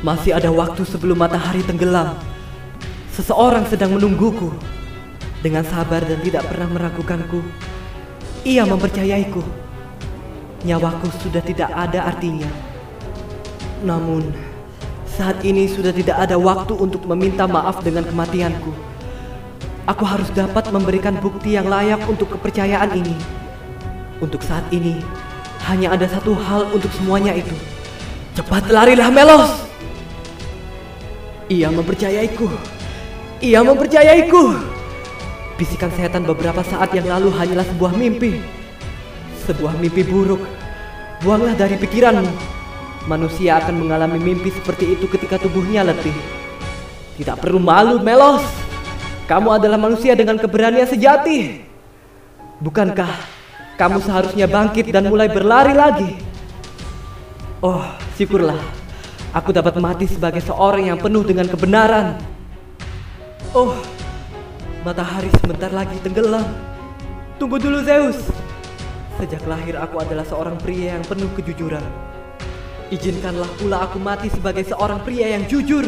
Masih 0.05 0.37
ada 0.37 0.53
waktu 0.53 0.85
sebelum 0.85 1.17
matahari 1.17 1.65
tenggelam. 1.65 2.13
Seseorang 3.09 3.65
sedang 3.65 3.97
menungguku. 3.97 4.53
Dengan 5.41 5.61
sabar 5.65 6.01
dan 6.01 6.17
tidak 6.25 6.49
pernah 6.49 6.69
meragukanku, 6.73 7.37
ia 8.41 8.65
mempercayaiku. 8.65 9.45
Nyawaku 10.65 11.09
sudah 11.21 11.41
tidak 11.45 11.69
ada 11.69 12.09
artinya. 12.09 12.49
Namun, 13.85 14.33
saat 15.05 15.45
ini 15.45 15.69
sudah 15.69 15.93
tidak 15.93 16.17
ada 16.17 16.33
waktu 16.33 16.73
untuk 16.73 17.05
meminta 17.05 17.45
maaf 17.45 17.85
dengan 17.85 18.09
kematianku. 18.09 18.73
Aku 19.85 20.01
harus 20.01 20.33
dapat 20.33 20.65
memberikan 20.73 21.13
bukti 21.21 21.53
yang 21.53 21.69
layak 21.69 22.01
untuk 22.09 22.33
kepercayaan 22.33 22.89
ini. 22.97 23.44
Untuk 24.23 24.39
saat 24.47 24.63
ini, 24.71 25.03
hanya 25.67 25.91
ada 25.91 26.07
satu 26.07 26.31
hal 26.31 26.71
untuk 26.71 26.87
semuanya 26.95 27.35
itu. 27.35 27.51
Cepat 28.35 28.71
larilah 28.71 29.11
Melos! 29.11 29.51
Ia 31.51 31.67
mempercayaiku. 31.67 32.47
Ia 33.43 33.59
mempercayaiku. 33.61 34.55
Bisikan 35.59 35.91
setan 35.93 36.23
beberapa 36.23 36.63
saat 36.63 36.91
yang 36.95 37.07
lalu 37.07 37.29
hanyalah 37.31 37.67
sebuah 37.67 37.93
mimpi. 37.95 38.39
Sebuah 39.45 39.77
mimpi 39.77 40.01
buruk. 40.07 40.41
Buanglah 41.21 41.53
dari 41.53 41.75
pikiranmu. 41.75 42.27
Manusia 43.05 43.61
akan 43.61 43.85
mengalami 43.85 44.17
mimpi 44.17 44.49
seperti 44.49 44.97
itu 44.97 45.05
ketika 45.11 45.37
tubuhnya 45.37 45.85
letih. 45.85 46.15
Tidak 47.21 47.37
perlu 47.37 47.61
malu, 47.61 48.01
Melos. 48.01 48.43
Kamu 49.29 49.61
adalah 49.61 49.77
manusia 49.77 50.17
dengan 50.17 50.41
keberanian 50.41 50.89
sejati. 50.89 51.61
Bukankah 52.59 53.35
kamu 53.75 53.99
seharusnya 53.99 54.47
bangkit 54.47 54.87
dan 54.87 55.11
mulai 55.11 55.27
berlari 55.27 55.75
lagi? 55.75 56.09
Oh, 57.59 57.83
syukurlah. 58.15 58.59
Aku 59.35 59.51
dapat 59.51 59.75
mati 59.83 60.07
sebagai 60.07 60.39
seorang 60.39 60.87
yang 60.87 60.99
penuh 60.99 61.27
dengan 61.27 61.43
kebenaran. 61.51 62.15
Oh, 63.51 63.75
matahari 64.87 65.27
sebentar 65.43 65.67
lagi 65.75 65.99
tenggelam. 65.99 66.47
Tunggu 67.35 67.59
dulu, 67.59 67.83
Zeus. 67.83 68.15
Sejak 69.19 69.43
lahir 69.43 69.75
aku 69.75 69.99
adalah 69.99 70.23
seorang 70.23 70.55
pria 70.55 70.95
yang 70.95 71.03
penuh 71.03 71.27
kejujuran. 71.35 71.83
Izinkanlah 72.95 73.51
pula 73.59 73.83
aku 73.83 73.99
mati 73.99 74.31
sebagai 74.31 74.63
seorang 74.71 75.03
pria 75.03 75.35
yang 75.35 75.43
jujur. 75.51 75.83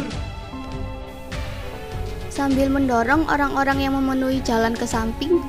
Sambil 2.28 2.68
mendorong 2.68 3.28
orang-orang 3.32 3.80
yang 3.80 3.96
memenuhi 3.96 4.44
jalan 4.44 4.76
ke 4.76 4.84
samping, 4.84 5.40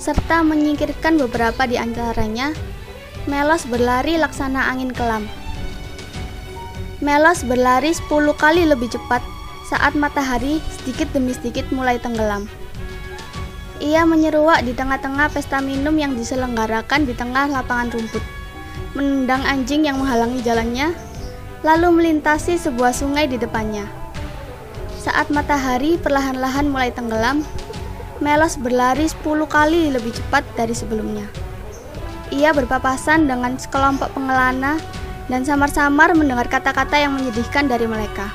serta 0.00 0.40
menyingkirkan 0.40 1.20
beberapa 1.20 1.68
di 1.68 1.76
antaranya, 1.76 2.56
Melos 3.28 3.68
berlari 3.68 4.16
laksana 4.16 4.72
angin 4.72 4.96
kelam. 4.96 5.28
Melos 7.04 7.44
berlari 7.44 7.92
10 7.92 8.08
kali 8.32 8.64
lebih 8.64 8.88
cepat 8.88 9.20
saat 9.68 9.92
matahari 9.92 10.56
sedikit 10.80 11.12
demi 11.12 11.36
sedikit 11.36 11.68
mulai 11.68 12.00
tenggelam. 12.00 12.48
Ia 13.80 14.08
menyeruak 14.08 14.64
di 14.64 14.72
tengah-tengah 14.72 15.28
pesta 15.36 15.60
minum 15.60 15.92
yang 16.00 16.16
diselenggarakan 16.16 17.04
di 17.04 17.12
tengah 17.12 17.52
lapangan 17.52 17.92
rumput, 17.92 18.24
menendang 18.96 19.44
anjing 19.44 19.84
yang 19.84 20.00
menghalangi 20.00 20.40
jalannya, 20.40 20.96
lalu 21.60 21.88
melintasi 22.00 22.56
sebuah 22.56 22.96
sungai 22.96 23.28
di 23.28 23.36
depannya. 23.36 23.84
Saat 24.96 25.28
matahari 25.28 25.96
perlahan-lahan 26.00 26.68
mulai 26.68 26.92
tenggelam, 26.92 27.44
Melos 28.20 28.60
berlari 28.60 29.08
10 29.08 29.24
kali 29.48 29.88
lebih 29.88 30.12
cepat 30.12 30.44
dari 30.52 30.76
sebelumnya. 30.76 31.24
Ia 32.28 32.52
berpapasan 32.52 33.24
dengan 33.24 33.56
sekelompok 33.56 34.12
pengelana 34.12 34.76
dan 35.32 35.40
samar-samar 35.40 36.12
mendengar 36.12 36.44
kata-kata 36.44 37.00
yang 37.00 37.16
menyedihkan 37.16 37.64
dari 37.64 37.88
mereka. 37.88 38.28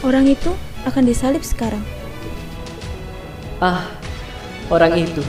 Orang 0.00 0.24
itu 0.24 0.56
akan 0.88 1.04
disalib 1.04 1.44
sekarang. 1.44 1.84
Ah, 3.60 3.92
orang 4.72 4.96
itu. 4.96 5.20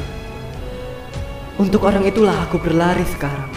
Untuk 1.60 1.84
orang 1.84 2.08
itulah 2.08 2.48
aku 2.48 2.63
berlari 2.63 3.04
sekarang. 3.12 3.52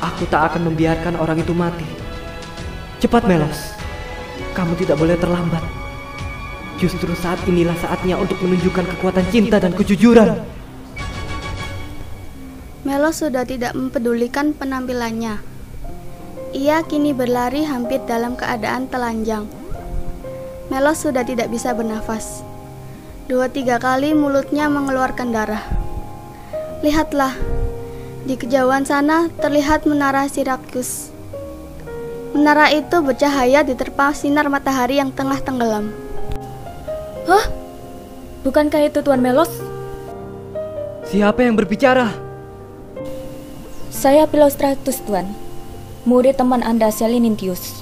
Aku 0.00 0.24
tak 0.32 0.56
akan 0.56 0.72
membiarkan 0.72 1.20
orang 1.20 1.44
itu 1.44 1.52
mati. 1.52 1.84
Cepat 3.04 3.28
Melos, 3.28 3.76
kamu 4.56 4.72
tidak 4.80 4.96
boleh 4.96 5.20
terlambat. 5.20 5.83
Justru 6.78 7.14
saat 7.14 7.38
inilah 7.46 7.78
saatnya 7.78 8.18
untuk 8.18 8.38
menunjukkan 8.42 8.84
kekuatan 8.96 9.26
cinta 9.30 9.62
dan 9.62 9.72
kejujuran. 9.72 10.42
Melos 12.84 13.24
sudah 13.24 13.48
tidak 13.48 13.72
mempedulikan 13.72 14.52
penampilannya. 14.52 15.40
Ia 16.52 16.84
kini 16.84 17.16
berlari 17.16 17.64
hampir 17.64 18.04
dalam 18.04 18.36
keadaan 18.36 18.92
telanjang. 18.92 19.48
Melos 20.68 21.00
sudah 21.00 21.24
tidak 21.24 21.48
bisa 21.48 21.72
bernafas. 21.72 22.44
Dua 23.24 23.48
tiga 23.48 23.80
kali 23.80 24.12
mulutnya 24.12 24.68
mengeluarkan 24.68 25.32
darah. 25.32 25.64
Lihatlah, 26.84 27.32
di 28.28 28.36
kejauhan 28.36 28.84
sana 28.84 29.32
terlihat 29.40 29.88
menara 29.88 30.28
Sirakus. 30.28 31.08
Menara 32.36 32.68
itu 32.68 33.00
bercahaya 33.00 33.64
diterpa 33.64 34.12
sinar 34.12 34.52
matahari 34.52 35.00
yang 35.00 35.08
tengah 35.08 35.40
tenggelam. 35.40 36.03
Hah? 37.24 37.44
Bukankah 38.44 38.88
itu 38.88 39.00
Tuan 39.00 39.24
Melos? 39.24 39.50
Siapa 41.08 41.44
yang 41.44 41.56
berbicara? 41.56 42.12
Saya 43.88 44.28
Pilostratus, 44.28 45.00
Tuan 45.04 45.44
murid 46.04 46.36
teman 46.36 46.60
Anda 46.60 46.92
Selinintius. 46.92 47.72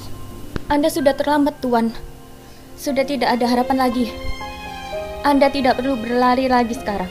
Anda 0.70 0.86
sudah 0.86 1.18
terlambat, 1.18 1.58
Tuan. 1.58 1.90
Sudah 2.78 3.02
tidak 3.02 3.34
ada 3.34 3.50
harapan 3.50 3.82
lagi. 3.82 4.14
Anda 5.26 5.50
tidak 5.50 5.82
perlu 5.82 5.98
berlari 5.98 6.46
lagi 6.46 6.74
sekarang. 6.78 7.10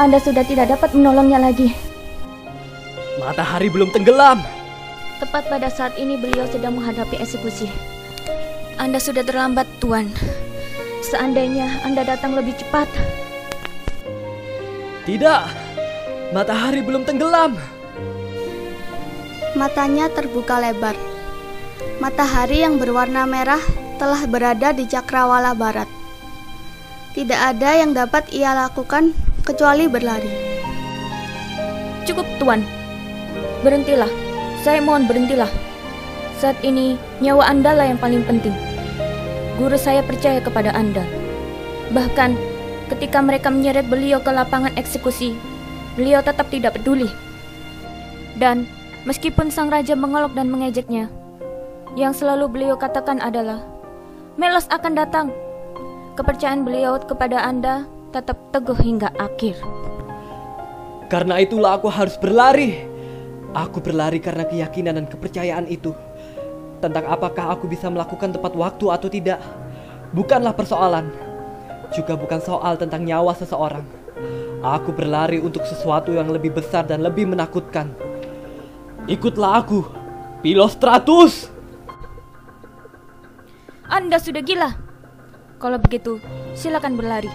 Anda 0.00 0.16
sudah 0.16 0.48
tidak 0.48 0.72
dapat 0.72 0.96
menolongnya 0.96 1.44
lagi. 1.44 1.76
Matahari 3.20 3.68
belum 3.68 3.92
tenggelam. 3.92 4.40
Tepat 5.20 5.44
pada 5.52 5.68
saat 5.68 5.92
ini 6.00 6.16
beliau 6.16 6.48
sedang 6.48 6.80
menghadapi 6.80 7.20
eksekusi. 7.20 7.68
Anda 8.80 8.96
sudah 8.96 9.28
terlambat, 9.28 9.68
Tuan. 9.76 10.08
Seandainya 11.08 11.88
Anda 11.88 12.04
datang 12.04 12.36
lebih 12.36 12.52
cepat. 12.60 12.84
Tidak. 15.08 15.42
Matahari 16.36 16.84
belum 16.84 17.08
tenggelam. 17.08 17.56
Matanya 19.56 20.12
terbuka 20.12 20.60
lebar. 20.60 20.92
Matahari 21.96 22.60
yang 22.60 22.76
berwarna 22.76 23.24
merah 23.24 23.60
telah 23.96 24.20
berada 24.28 24.76
di 24.76 24.84
cakrawala 24.84 25.56
barat. 25.56 25.88
Tidak 27.16 27.40
ada 27.40 27.80
yang 27.80 27.96
dapat 27.96 28.28
ia 28.28 28.52
lakukan 28.52 29.16
kecuali 29.48 29.88
berlari. 29.88 30.28
Cukup, 32.04 32.28
Tuan. 32.36 32.60
Berhentilah. 33.64 34.12
Saya 34.60 34.84
mohon 34.84 35.08
berhentilah. 35.08 35.48
Saat 36.36 36.60
ini 36.60 37.00
nyawa 37.24 37.48
Anda 37.48 37.72
lah 37.72 37.88
yang 37.88 37.96
paling 37.96 38.28
penting. 38.28 38.67
Guru 39.58 39.74
saya 39.74 40.06
percaya 40.06 40.38
kepada 40.38 40.70
Anda. 40.70 41.02
Bahkan 41.90 42.38
ketika 42.94 43.18
mereka 43.18 43.50
menyeret 43.50 43.90
beliau 43.90 44.22
ke 44.22 44.30
lapangan 44.30 44.72
eksekusi, 44.78 45.34
beliau 45.98 46.22
tetap 46.22 46.46
tidak 46.48 46.78
peduli. 46.78 47.10
Dan 48.38 48.70
Meskipun 49.08 49.48
sang 49.48 49.72
raja 49.72 49.96
mengelok 49.96 50.36
dan 50.36 50.52
mengejeknya, 50.52 51.08
yang 51.96 52.12
selalu 52.12 52.50
beliau 52.50 52.76
katakan 52.76 53.22
adalah, 53.24 53.62
Melos 54.36 54.68
akan 54.68 54.92
datang. 54.92 55.32
Kepercayaan 56.12 56.60
beliau 56.66 57.00
kepada 57.00 57.40
Anda 57.40 57.88
tetap 58.12 58.36
teguh 58.52 58.76
hingga 58.76 59.08
akhir. 59.16 59.56
Karena 61.08 61.40
itulah 61.40 61.80
aku 61.80 61.88
harus 61.88 62.20
berlari. 62.20 62.84
Aku 63.56 63.80
berlari 63.80 64.20
karena 64.20 64.44
keyakinan 64.44 65.00
dan 65.00 65.06
kepercayaan 65.08 65.66
itu. 65.72 65.96
Tentang 66.78 67.10
apakah 67.10 67.58
aku 67.58 67.66
bisa 67.66 67.90
melakukan 67.90 68.30
tepat 68.30 68.54
waktu 68.54 68.86
atau 68.86 69.08
tidak, 69.10 69.42
bukanlah 70.14 70.54
persoalan. 70.54 71.10
Juga 71.90 72.14
bukan 72.14 72.38
soal 72.38 72.78
tentang 72.78 73.02
nyawa 73.02 73.34
seseorang. 73.34 73.82
Aku 74.62 74.94
berlari 74.94 75.42
untuk 75.42 75.66
sesuatu 75.66 76.14
yang 76.14 76.30
lebih 76.30 76.54
besar 76.54 76.86
dan 76.86 77.02
lebih 77.02 77.26
menakutkan. 77.26 77.90
Ikutlah 79.10 79.62
aku, 79.62 79.86
Pilostratus. 80.38 81.50
Anda 83.90 84.22
sudah 84.22 84.42
gila. 84.44 84.70
Kalau 85.58 85.82
begitu, 85.82 86.22
silakan 86.54 86.94
berlari. 86.94 87.30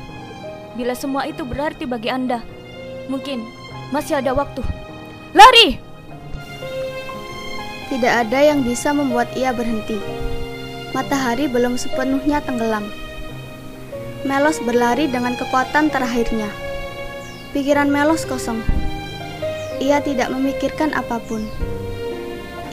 Bila 0.80 0.96
semua 0.96 1.28
itu 1.28 1.44
berarti 1.44 1.84
bagi 1.84 2.08
Anda, 2.08 2.40
mungkin 3.12 3.44
masih 3.92 4.24
ada 4.24 4.32
waktu. 4.32 4.64
Lari! 5.36 5.83
Tidak 7.94 8.10
ada 8.10 8.42
yang 8.42 8.66
bisa 8.66 8.90
membuat 8.90 9.30
ia 9.38 9.54
berhenti. 9.54 10.02
Matahari 10.98 11.46
belum 11.46 11.78
sepenuhnya 11.78 12.42
tenggelam. 12.42 12.90
Melos 14.26 14.58
berlari 14.66 15.06
dengan 15.06 15.38
kekuatan 15.38 15.94
terakhirnya. 15.94 16.50
Pikiran 17.54 17.94
Melos 17.94 18.26
kosong. 18.26 18.66
Ia 19.78 20.02
tidak 20.02 20.34
memikirkan 20.34 20.90
apa 20.98 21.22
pun. 21.22 21.46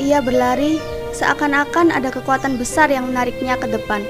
Ia 0.00 0.24
berlari 0.24 0.80
seakan-akan 1.12 1.92
ada 1.92 2.09
kekuatan 2.09 2.56
besar 2.56 2.88
yang 2.88 3.12
menariknya 3.12 3.60
ke 3.60 3.68
depan. 3.68 4.00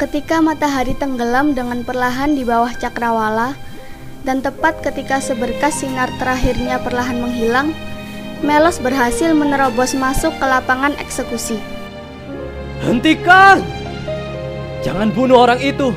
Ketika 0.00 0.40
matahari 0.40 0.96
tenggelam 0.96 1.52
dengan 1.52 1.84
perlahan 1.84 2.32
di 2.32 2.40
bawah 2.40 2.72
cakrawala, 2.72 3.52
dan 4.24 4.40
tepat 4.40 4.80
ketika 4.80 5.20
seberkas 5.20 5.84
sinar 5.84 6.08
terakhirnya 6.16 6.80
perlahan 6.80 7.20
menghilang, 7.20 7.76
Melos 8.44 8.76
berhasil 8.76 9.32
menerobos 9.32 9.96
masuk 9.96 10.36
ke 10.36 10.44
lapangan 10.44 10.92
eksekusi. 11.00 11.56
Hentikan! 12.84 13.64
Jangan 14.84 15.08
bunuh 15.08 15.48
orang 15.48 15.56
itu. 15.64 15.90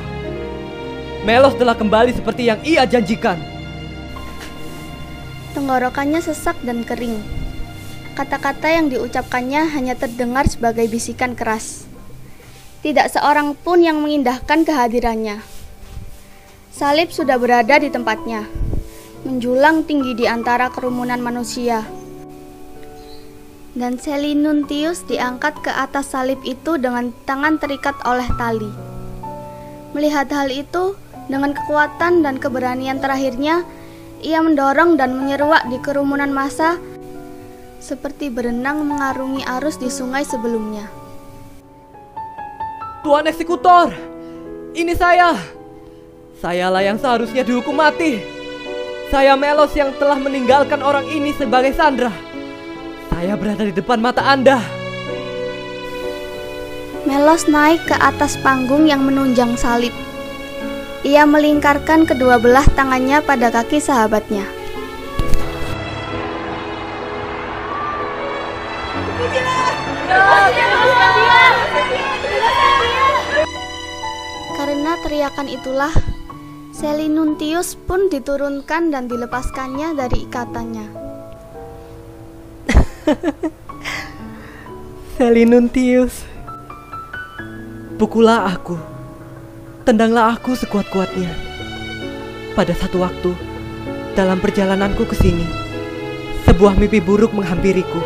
Melos 1.20 1.52
telah 1.60 1.76
kembali 1.76 2.16
seperti 2.16 2.48
yang 2.48 2.60
ia 2.64 2.88
janjikan. 2.88 3.36
Tenggorokannya 5.52 6.24
sesak 6.24 6.56
dan 6.64 6.80
kering. 6.80 7.20
Kata-kata 8.16 8.72
yang 8.72 8.88
diucapkannya 8.88 9.68
hanya 9.76 9.94
terdengar 9.94 10.48
sebagai 10.48 10.88
bisikan 10.88 11.36
keras. 11.36 11.84
Tidak 12.80 13.12
seorang 13.12 13.52
pun 13.52 13.84
yang 13.84 14.00
mengindahkan 14.00 14.64
kehadirannya. 14.64 15.44
Salib 16.72 17.12
sudah 17.12 17.36
berada 17.36 17.76
di 17.76 17.92
tempatnya, 17.92 18.48
menjulang 19.28 19.84
tinggi 19.84 20.16
di 20.16 20.24
antara 20.24 20.72
kerumunan 20.72 21.20
manusia. 21.20 21.99
Dan 23.78 24.02
Selinuntius 24.02 25.06
diangkat 25.06 25.54
ke 25.62 25.70
atas 25.70 26.10
salib 26.10 26.42
itu 26.42 26.74
dengan 26.74 27.14
tangan 27.26 27.58
terikat 27.62 27.94
oleh 28.02 28.26
tali. 28.34 28.70
Melihat 29.94 30.30
hal 30.30 30.50
itu, 30.50 30.98
dengan 31.30 31.54
kekuatan 31.54 32.26
dan 32.26 32.42
keberanian 32.42 32.98
terakhirnya, 32.98 33.62
ia 34.22 34.42
mendorong 34.42 34.98
dan 34.98 35.14
menyeruak 35.14 35.66
di 35.70 35.78
kerumunan 35.78 36.30
massa 36.34 36.78
seperti 37.80 38.28
berenang 38.28 38.84
mengarungi 38.84 39.42
arus 39.58 39.80
di 39.80 39.88
sungai 39.88 40.22
sebelumnya. 40.26 40.86
Tuan 43.00 43.24
eksekutor, 43.24 43.94
ini 44.76 44.92
saya. 44.92 45.32
Sayalah 46.36 46.84
yang 46.84 47.00
seharusnya 47.00 47.40
dihukum 47.40 47.76
mati. 47.76 48.20
Saya 49.08 49.34
Melos 49.34 49.72
yang 49.74 49.90
telah 49.96 50.20
meninggalkan 50.20 50.84
orang 50.84 51.08
ini 51.08 51.34
sebagai 51.34 51.72
Sandra. 51.74 52.12
Saya 53.20 53.36
berada 53.36 53.68
di 53.68 53.76
depan 53.76 54.00
mata 54.00 54.24
Anda. 54.24 54.56
Melos 57.04 57.44
naik 57.52 57.84
ke 57.84 57.92
atas 58.00 58.40
panggung 58.40 58.88
yang 58.88 59.04
menunjang 59.04 59.60
salib. 59.60 59.92
Ia 61.04 61.28
melingkarkan 61.28 62.08
kedua 62.08 62.40
belah 62.40 62.64
tangannya 62.72 63.20
pada 63.20 63.52
kaki 63.52 63.76
sahabatnya. 63.76 64.48
Karena 74.56 74.92
teriakan 75.04 75.48
itulah, 75.52 75.92
Selinuntius 76.72 77.76
pun 77.84 78.08
diturunkan 78.08 78.88
dan 78.88 79.12
dilepaskannya 79.12 79.92
dari 79.92 80.24
ikatannya. 80.24 80.99
Selinuntius, 85.18 86.22
pukullah 87.98 88.46
aku, 88.46 88.78
tendanglah 89.82 90.34
aku 90.34 90.54
sekuat-kuatnya. 90.54 91.30
Pada 92.54 92.74
satu 92.74 93.02
waktu, 93.02 93.34
dalam 94.14 94.38
perjalananku 94.38 95.06
ke 95.06 95.16
sini, 95.18 95.46
sebuah 96.46 96.78
mimpi 96.78 97.02
buruk 97.02 97.34
menghampiriku. 97.34 98.00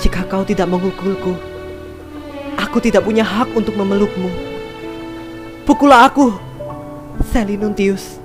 Jika 0.00 0.24
kau 0.26 0.46
tidak 0.46 0.70
mengukulku, 0.70 1.36
aku 2.56 2.78
tidak 2.80 3.04
punya 3.04 3.26
hak 3.26 3.52
untuk 3.52 3.76
memelukmu. 3.76 4.30
Pukullah 5.68 6.10
aku, 6.10 6.34
Selinuntius. 7.30 8.18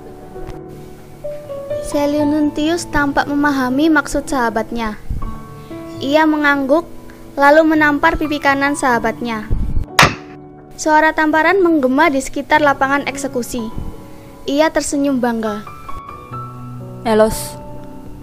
Selinuntius 1.86 2.88
tampak 2.90 3.30
memahami 3.30 3.92
maksud 3.92 4.26
sahabatnya. 4.26 5.05
Ia 5.96 6.28
mengangguk, 6.28 6.84
lalu 7.40 7.64
menampar 7.72 8.20
pipi 8.20 8.36
kanan 8.36 8.76
sahabatnya. 8.76 9.48
Suara 10.76 11.16
tamparan 11.16 11.64
menggema 11.64 12.12
di 12.12 12.20
sekitar 12.20 12.60
lapangan 12.60 13.08
eksekusi. 13.08 13.64
Ia 14.44 14.68
tersenyum 14.68 15.24
bangga. 15.24 15.64
Melos, 17.00 17.56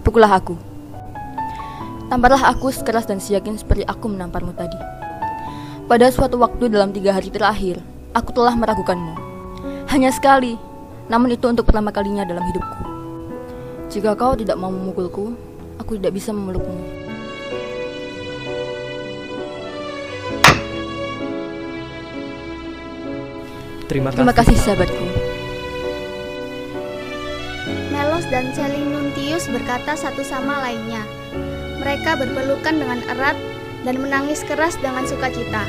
pukullah 0.06 0.38
aku. 0.38 0.54
Tamparlah 2.06 2.54
aku 2.54 2.70
sekeras 2.70 3.10
dan 3.10 3.18
seyakin 3.18 3.58
seperti 3.58 3.82
aku 3.90 4.06
menamparmu 4.06 4.54
tadi. 4.54 4.78
Pada 5.90 6.06
suatu 6.14 6.38
waktu 6.38 6.70
dalam 6.70 6.94
tiga 6.94 7.10
hari 7.10 7.34
terakhir, 7.34 7.82
aku 8.14 8.30
telah 8.30 8.54
meragukanmu. 8.54 9.18
Hanya 9.90 10.14
sekali, 10.14 10.54
namun 11.10 11.34
itu 11.34 11.50
untuk 11.50 11.66
pertama 11.66 11.90
kalinya 11.90 12.22
dalam 12.22 12.46
hidupku. 12.46 12.82
Jika 13.90 14.14
kau 14.14 14.38
tidak 14.38 14.54
mau 14.62 14.70
memukulku, 14.70 15.34
aku 15.82 15.98
tidak 15.98 16.22
bisa 16.22 16.30
memelukmu. 16.30 17.03
Terima 23.88 24.08
kasih. 24.10 24.18
Terima 24.20 24.34
kasih 24.34 24.56
sahabatku. 24.56 25.04
Melos 27.92 28.24
dan 28.32 28.50
Selinuntius 28.56 29.48
berkata 29.52 29.92
satu 29.94 30.24
sama 30.24 30.64
lainnya. 30.64 31.04
Mereka 31.80 32.16
berpelukan 32.16 32.74
dengan 32.80 33.00
erat 33.12 33.36
dan 33.84 34.00
menangis 34.00 34.40
keras 34.48 34.74
dengan 34.80 35.04
sukacita. 35.04 35.68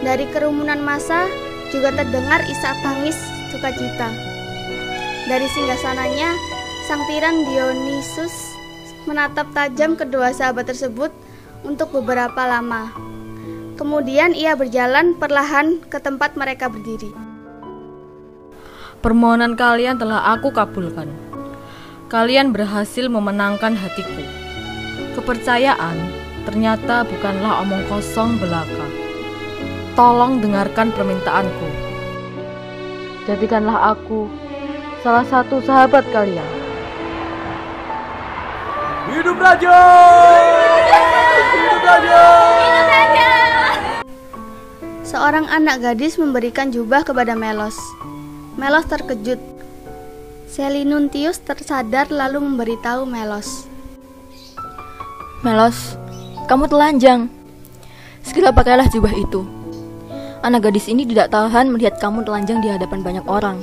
Dari 0.00 0.24
kerumunan 0.32 0.80
massa 0.80 1.28
juga 1.72 1.92
terdengar 1.92 2.44
isak 2.48 2.76
tangis 2.84 3.16
sukacita. 3.52 4.08
Dari 5.28 5.46
singgasananya, 5.52 6.30
sang 6.88 7.04
tiran 7.06 7.46
Dionysus 7.48 8.32
menatap 9.08 9.48
tajam 9.56 9.96
kedua 9.96 10.32
sahabat 10.34 10.68
tersebut 10.68 11.12
untuk 11.64 11.92
beberapa 11.92 12.44
lama. 12.48 12.92
Kemudian 13.80 14.36
ia 14.36 14.52
berjalan 14.60 15.16
perlahan 15.16 15.80
ke 15.88 15.96
tempat 15.96 16.36
mereka 16.36 16.68
berdiri. 16.68 17.16
Permohonan 19.00 19.56
kalian 19.56 19.96
telah 19.96 20.36
aku 20.36 20.52
kabulkan. 20.52 21.08
Kalian 22.12 22.52
berhasil 22.52 23.08
memenangkan 23.08 23.72
hatiku. 23.72 24.20
Kepercayaan 25.16 25.96
ternyata 26.44 27.08
bukanlah 27.08 27.64
omong 27.64 27.80
kosong 27.88 28.36
belaka. 28.36 28.84
Tolong 29.96 30.44
dengarkan 30.44 30.92
permintaanku. 30.92 31.68
Jadikanlah 33.24 33.96
aku 33.96 34.28
salah 35.00 35.24
satu 35.24 35.56
sahabat 35.64 36.04
kalian. 36.12 36.52
Hidup 39.08 39.40
raja! 39.40 39.80
Hidup 41.56 41.80
raja! 41.80 42.24
Seorang 45.10 45.50
anak 45.50 45.82
gadis 45.82 46.22
memberikan 46.22 46.70
jubah 46.70 47.02
kepada 47.02 47.34
Melos. 47.34 47.74
Melos 48.54 48.86
terkejut. 48.86 49.42
Selinuntius 50.46 51.42
tersadar 51.42 52.06
lalu 52.14 52.38
memberitahu 52.38 53.10
Melos. 53.10 53.66
Melos, 55.42 55.98
kamu 56.46 56.70
telanjang. 56.70 57.26
Segera 58.22 58.54
pakailah 58.54 58.86
jubah 58.86 59.10
itu. 59.10 59.42
Anak 60.46 60.70
gadis 60.70 60.86
ini 60.86 61.02
tidak 61.02 61.34
tahan 61.34 61.74
melihat 61.74 61.98
kamu 61.98 62.22
telanjang 62.22 62.62
di 62.62 62.70
hadapan 62.70 63.02
banyak 63.02 63.26
orang. 63.26 63.58